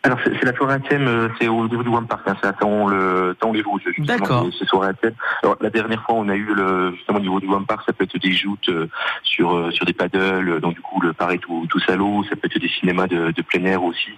Alors, 0.05 0.19
c'est 0.23 0.43
la 0.45 0.53
soirée 0.55 0.75
à 0.75 0.79
thème, 0.79 1.07
euh, 1.07 1.29
c'est 1.39 1.47
au 1.47 1.67
niveau 1.67 1.81
du 1.81 1.89
One 1.89 2.05
Park, 2.05 2.21
hein, 2.27 2.35
c'est 2.41 2.47
à 2.47 2.53
Taon, 2.53 2.87
le, 2.87 3.35
Taon 3.39 3.53
les 3.53 3.63
Vosges, 3.63 3.81
justement, 3.87 4.05
D'accord. 4.05 4.45
c'est- 4.51 4.59
c'est 4.59 4.65
soirée 4.69 4.89
à 4.89 4.93
thème. 4.93 5.13
Alors, 5.41 5.57
la 5.61 5.69
dernière 5.71 6.03
fois, 6.03 6.15
on 6.15 6.29
a 6.29 6.35
eu, 6.35 6.45
le, 6.53 6.93
justement, 6.95 7.17
au 7.17 7.21
niveau 7.21 7.39
du 7.39 7.47
One 7.47 7.65
Park, 7.65 7.81
ça 7.87 7.93
peut 7.93 8.03
être 8.03 8.17
des 8.19 8.31
joutes 8.33 8.69
euh, 8.69 8.87
sur, 9.23 9.55
euh, 9.55 9.71
sur 9.71 9.83
des 9.85 9.93
paddles, 9.93 10.59
donc 10.61 10.75
du 10.75 10.81
coup, 10.81 11.01
le 11.01 11.13
pareil 11.13 11.39
tout, 11.39 11.65
tout 11.69 11.79
l'eau, 11.97 12.23
ça 12.29 12.35
peut 12.35 12.47
être 12.51 12.59
des 12.59 12.69
cinémas 12.69 13.07
de, 13.07 13.31
de 13.31 13.41
plein 13.41 13.63
air 13.65 13.83
aussi. 13.83 14.11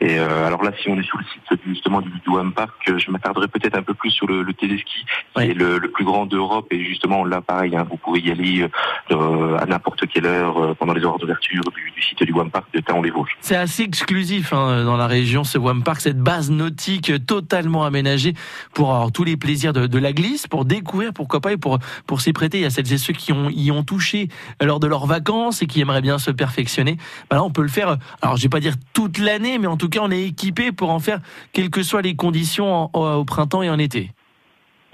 Et 0.00 0.18
euh, 0.18 0.46
alors 0.46 0.62
là, 0.64 0.70
si 0.80 0.88
on 0.88 0.98
est 0.98 1.02
sur 1.02 1.18
le 1.18 1.24
site 1.24 1.60
justement 1.66 2.00
du, 2.00 2.08
du 2.10 2.30
One 2.30 2.52
Park, 2.52 2.90
je 2.96 3.10
m'attarderai 3.10 3.48
peut-être 3.48 3.76
un 3.76 3.82
peu 3.82 3.92
plus 3.94 4.10
sur 4.10 4.26
le, 4.26 4.42
le 4.42 4.52
téléski, 4.54 5.04
qui 5.36 5.42
est 5.42 5.54
le, 5.54 5.78
le 5.78 5.90
plus 5.90 6.04
grand 6.04 6.24
d'Europe, 6.26 6.68
et 6.70 6.82
justement, 6.84 7.24
là, 7.24 7.40
pareil, 7.42 7.76
hein, 7.76 7.86
vous 7.90 7.96
pouvez 7.98 8.20
y 8.20 8.30
aller 8.30 8.66
euh, 9.10 9.58
à 9.58 9.66
n'importe 9.66 10.06
quelle 10.06 10.26
heure 10.26 10.74
pendant 10.76 10.92
les 10.94 11.04
horaires 11.04 11.18
d'ouverture 11.18 11.62
du, 11.74 11.90
du 11.94 12.02
site 12.02 12.22
du 12.22 12.32
One 12.32 12.50
Park 12.50 12.66
de 12.72 12.80
Taon 12.80 13.02
les 13.02 13.10
Vosges. 13.10 13.36
C'est 13.40 13.56
assez 13.56 13.82
exclusif 13.82 14.52
hein, 14.52 14.84
dans 14.84 14.96
la 14.96 15.06
région, 15.06 15.33
ce 15.42 15.58
Wam 15.58 15.82
Park, 15.82 16.00
cette 16.00 16.20
base 16.20 16.50
nautique 16.50 17.12
totalement 17.26 17.84
aménagée 17.84 18.34
pour 18.72 18.94
avoir 18.94 19.10
tous 19.10 19.24
les 19.24 19.36
plaisirs 19.36 19.72
de, 19.72 19.98
la 19.98 20.12
glisse, 20.12 20.46
pour 20.46 20.64
découvrir, 20.64 21.12
pourquoi 21.12 21.40
pas, 21.40 21.52
et 21.52 21.56
pour, 21.56 21.78
pour 22.06 22.20
s'y 22.20 22.32
prêter. 22.32 22.58
Il 22.58 22.62
y 22.62 22.66
a 22.66 22.70
celles 22.70 22.92
et 22.92 22.98
ceux 22.98 23.12
qui 23.12 23.32
y 23.32 23.70
ont 23.72 23.82
touché 23.82 24.28
lors 24.60 24.78
de 24.78 24.86
leurs 24.86 25.06
vacances 25.06 25.62
et 25.62 25.66
qui 25.66 25.80
aimeraient 25.80 26.02
bien 26.02 26.18
se 26.18 26.30
perfectionner. 26.30 26.98
Ben 27.30 27.36
là, 27.36 27.44
on 27.44 27.50
peut 27.50 27.62
le 27.62 27.68
faire, 27.68 27.96
alors 28.22 28.36
je 28.36 28.42
vais 28.42 28.48
pas 28.48 28.60
dire 28.60 28.74
toute 28.92 29.18
l'année, 29.18 29.58
mais 29.58 29.66
en 29.66 29.76
tout 29.76 29.88
cas, 29.88 30.00
on 30.02 30.10
est 30.10 30.22
équipé 30.22 30.70
pour 30.70 30.90
en 30.90 31.00
faire, 31.00 31.20
quelles 31.52 31.70
que 31.70 31.82
soient 31.82 32.02
les 32.02 32.14
conditions 32.14 32.90
au 32.94 33.24
printemps 33.24 33.62
et 33.62 33.70
en 33.70 33.78
été. 33.78 34.12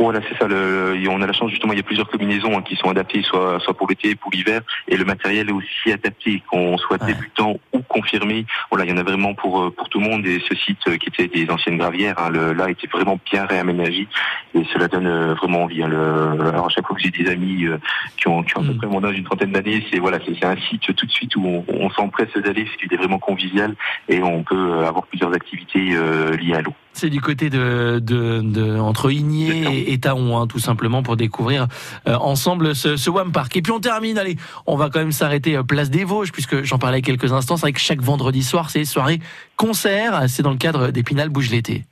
Voilà, 0.03 0.21
c'est 0.27 0.39
ça. 0.39 0.49
Le, 0.49 0.97
on 1.11 1.21
a 1.21 1.27
la 1.27 1.35
chance 1.35 1.51
justement, 1.51 1.75
il 1.75 1.77
y 1.77 1.81
a 1.81 1.83
plusieurs 1.83 2.09
combinaisons 2.09 2.57
hein, 2.57 2.63
qui 2.63 2.75
sont 2.75 2.89
adaptées, 2.89 3.21
soit 3.21 3.61
soit 3.61 3.75
pour 3.75 3.87
l'été, 3.87 4.15
pour 4.15 4.31
l'hiver, 4.33 4.63
et 4.89 4.97
le 4.97 5.05
matériel 5.05 5.51
est 5.51 5.53
aussi 5.53 5.93
adapté, 5.93 6.43
qu'on 6.51 6.79
soit 6.79 6.97
débutant 7.05 7.61
ou 7.75 7.83
confirmé. 7.83 8.47
Voilà, 8.71 8.87
il 8.87 8.91
y 8.91 8.95
en 8.95 8.97
a 8.97 9.03
vraiment 9.03 9.35
pour 9.35 9.61
euh, 9.61 9.71
pour 9.71 9.91
tout 9.91 10.01
le 10.01 10.09
monde. 10.09 10.27
Et 10.27 10.41
ce 10.49 10.55
site 10.55 10.79
euh, 10.89 10.97
qui 10.97 11.09
était 11.09 11.29
des 11.29 11.51
anciennes 11.51 11.77
gravières, 11.77 12.15
hein, 12.19 12.31
le, 12.31 12.55
là, 12.55 12.71
était 12.71 12.87
vraiment 12.87 13.21
bien 13.31 13.45
réaménagé, 13.45 14.09
et 14.55 14.65
cela 14.73 14.89
donne 14.89 15.07
euh, 15.07 15.35
vraiment 15.35 15.65
envie. 15.65 15.83
Hein, 15.83 15.89
le, 15.89 16.49
alors 16.49 16.67
à 16.67 16.71
chaque 16.71 16.87
fois 16.87 16.97
que 16.97 17.03
j'ai 17.03 17.11
des 17.11 17.31
amis 17.31 17.67
euh, 17.67 17.77
qui 18.17 18.27
ont 18.29 18.43
qui 18.43 18.57
ont 18.57 18.63
à 18.63 18.65
peu 18.65 18.77
près 18.79 18.87
mon 18.87 19.05
âge, 19.05 19.19
une 19.19 19.25
trentaine 19.25 19.53
d'années, 19.53 19.85
c'est 19.93 19.99
voilà, 19.99 20.19
c'est 20.25 20.35
c'est 20.41 20.47
un 20.47 20.57
site 20.57 20.97
tout 20.97 21.05
de 21.05 21.13
suite 21.13 21.37
où 21.37 21.45
on, 21.45 21.65
on 21.69 21.91
s'empresse 21.91 22.33
d'aller, 22.43 22.65
parce 22.65 22.77
qu'il 22.79 22.95
est 22.95 22.97
vraiment 22.97 23.19
convivial, 23.19 23.75
et 24.09 24.23
on 24.23 24.45
peut 24.45 24.87
avoir 24.87 25.07
plusieurs 25.09 25.35
activités 25.35 25.91
euh, 25.93 26.35
liées 26.39 26.55
à 26.55 26.63
l'eau. 26.63 26.75
C'est 26.93 27.09
du 27.09 27.21
côté 27.21 27.51
de, 27.51 28.01
de, 28.03 28.41
de 28.43 28.79
entre 28.79 29.11
Igné 29.11 29.63
et, 29.63 29.93
et 29.93 30.01
Taon, 30.01 30.37
hein, 30.37 30.47
tout 30.47 30.59
simplement 30.59 31.03
pour 31.03 31.17
découvrir 31.17 31.67
euh, 32.07 32.17
ensemble 32.17 32.75
ce, 32.75 32.97
ce 32.97 33.11
Wam 33.11 33.33
Park. 33.33 33.57
Et 33.57 33.63
puis 33.63 33.73
on 33.73 33.81
termine, 33.81 34.19
allez, 34.19 34.37
on 34.67 34.77
va 34.77 34.91
quand 34.91 34.99
même 34.99 35.13
s'arrêter 35.13 35.57
euh, 35.57 35.63
place 35.63 35.89
des 35.89 36.05
Vosges 36.05 36.33
puisque 36.33 36.63
j'en 36.65 36.79
parlais 36.79 37.01
quelques 37.01 37.33
instants. 37.33 37.57
C'est 37.57 37.63
vrai 37.63 37.73
que 37.73 37.81
chaque 37.81 38.03
vendredi 38.03 38.43
soir, 38.43 38.71
c'est 38.71 38.85
soirée 38.85 39.21
concert. 39.57 40.25
C'est 40.29 40.43
dans 40.43 40.51
le 40.51 40.57
cadre 40.59 40.91
d'Épinal 40.91 41.29
Bouge 41.29 41.51
l'été. 41.51 41.85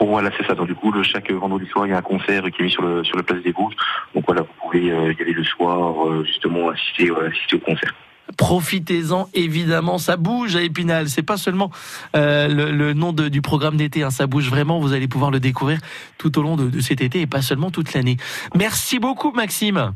Voilà, 0.00 0.30
c'est 0.36 0.46
ça. 0.46 0.54
Donc 0.54 0.66
du 0.66 0.74
coup, 0.74 0.90
le, 0.90 1.02
chaque 1.04 1.30
vendredi 1.30 1.66
soir, 1.66 1.86
il 1.86 1.90
y 1.90 1.92
a 1.92 1.98
un 1.98 2.02
concert 2.02 2.42
qui 2.50 2.62
est 2.62 2.64
mis 2.64 2.70
sur 2.70 2.82
le 2.82 3.04
sur 3.04 3.16
le 3.16 3.22
place 3.22 3.42
des 3.42 3.52
Vosges. 3.52 3.76
Donc 4.14 4.24
voilà, 4.26 4.42
vous 4.42 4.48
pouvez 4.60 4.90
euh, 4.90 5.14
y 5.18 5.22
aller 5.22 5.32
le 5.32 5.44
soir, 5.44 6.24
justement 6.24 6.70
assister 6.70 7.10
assister 7.26 7.56
au 7.56 7.60
concert. 7.60 7.94
Profitez-en 8.36 9.28
évidemment, 9.34 9.98
ça 9.98 10.16
bouge 10.16 10.56
à 10.56 10.62
Épinal. 10.62 11.08
C'est 11.08 11.22
pas 11.22 11.36
seulement 11.36 11.70
euh, 12.16 12.48
le, 12.48 12.70
le 12.72 12.92
nom 12.92 13.12
de- 13.12 13.28
du 13.28 13.42
programme 13.42 13.76
d'été, 13.76 14.02
hein, 14.02 14.10
ça 14.10 14.26
bouge 14.26 14.48
vraiment. 14.48 14.80
Vous 14.80 14.92
allez 14.92 15.08
pouvoir 15.08 15.30
le 15.30 15.40
découvrir 15.40 15.78
tout 16.18 16.38
au 16.38 16.42
long 16.42 16.56
de, 16.56 16.68
de 16.68 16.80
cet 16.80 17.00
été 17.00 17.20
et 17.20 17.26
pas 17.26 17.42
seulement 17.42 17.70
toute 17.70 17.92
l'année. 17.94 18.16
Merci 18.56 18.98
beaucoup, 18.98 19.30
Maxime. 19.32 19.92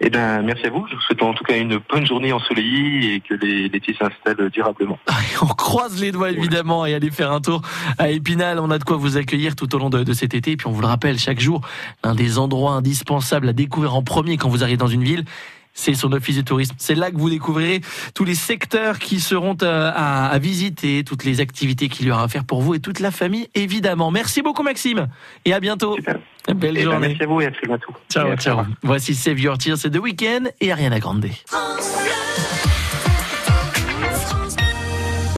Eh 0.00 0.10
ben, 0.10 0.42
merci 0.42 0.66
à 0.66 0.70
vous. 0.70 0.84
Je 0.90 0.96
vous 0.96 1.00
souhaite 1.02 1.22
en 1.22 1.32
tout 1.34 1.44
cas 1.44 1.56
une 1.56 1.78
bonne 1.88 2.04
journée 2.04 2.32
ensoleillée 2.32 3.14
et 3.14 3.20
que 3.20 3.34
les- 3.34 3.68
l'été 3.68 3.94
s'installe 3.94 4.50
durablement. 4.50 4.98
On 5.42 5.46
croise 5.46 6.00
les 6.00 6.10
doigts 6.10 6.30
évidemment 6.30 6.84
et 6.84 6.94
allez 6.94 7.10
faire 7.12 7.30
un 7.30 7.40
tour 7.40 7.62
à 7.98 8.10
Épinal. 8.10 8.58
On 8.58 8.70
a 8.70 8.78
de 8.78 8.84
quoi 8.84 8.96
vous 8.96 9.16
accueillir 9.16 9.54
tout 9.54 9.72
au 9.74 9.78
long 9.78 9.90
de, 9.90 10.02
de 10.02 10.12
cet 10.12 10.34
été. 10.34 10.50
Et 10.52 10.56
puis 10.56 10.66
on 10.66 10.72
vous 10.72 10.80
le 10.80 10.88
rappelle 10.88 11.18
chaque 11.18 11.40
jour, 11.40 11.60
l'un 12.02 12.14
des 12.16 12.38
endroits 12.38 12.72
indispensables 12.72 13.48
à 13.48 13.52
découvrir 13.52 13.94
en 13.94 14.02
premier 14.02 14.36
quand 14.36 14.48
vous 14.48 14.62
arrivez 14.64 14.76
dans 14.76 14.88
une 14.88 15.04
ville. 15.04 15.24
C'est 15.76 15.94
son 15.94 16.12
office 16.12 16.36
de 16.36 16.42
tourisme. 16.42 16.74
C'est 16.78 16.94
là 16.94 17.10
que 17.10 17.16
vous 17.16 17.28
découvrirez 17.28 17.80
tous 18.14 18.24
les 18.24 18.36
secteurs 18.36 18.98
qui 19.00 19.18
seront 19.20 19.56
euh, 19.62 19.90
à, 19.94 20.28
à 20.28 20.38
visiter, 20.38 21.02
toutes 21.04 21.24
les 21.24 21.40
activités 21.40 21.88
qu'il 21.88 22.06
y 22.06 22.10
aura 22.12 22.22
à 22.22 22.28
faire 22.28 22.44
pour 22.44 22.62
vous 22.62 22.74
et 22.74 22.80
toute 22.80 23.00
la 23.00 23.10
famille, 23.10 23.48
évidemment. 23.54 24.10
Merci 24.12 24.40
beaucoup, 24.40 24.62
Maxime. 24.62 25.08
Et 25.44 25.52
à 25.52 25.58
bientôt. 25.60 25.96
Belle 25.96 26.20
Eh 26.48 26.54
ben, 26.54 26.82
journée. 26.82 27.08
merci 27.08 27.22
à 27.22 27.26
vous 27.26 27.40
et 27.40 27.46
à 27.46 27.50
très 27.50 27.66
bientôt. 27.66 27.92
Ciao, 28.08 28.36
ciao. 28.36 28.60
Voici 28.82 29.14
Save 29.14 29.40
Your 29.40 29.58
Tears, 29.58 29.78
c'est 29.78 29.90
The 29.90 29.98
Weekend 29.98 30.52
et 30.60 30.70
Ariana 30.70 31.00
Grande. 31.00 31.26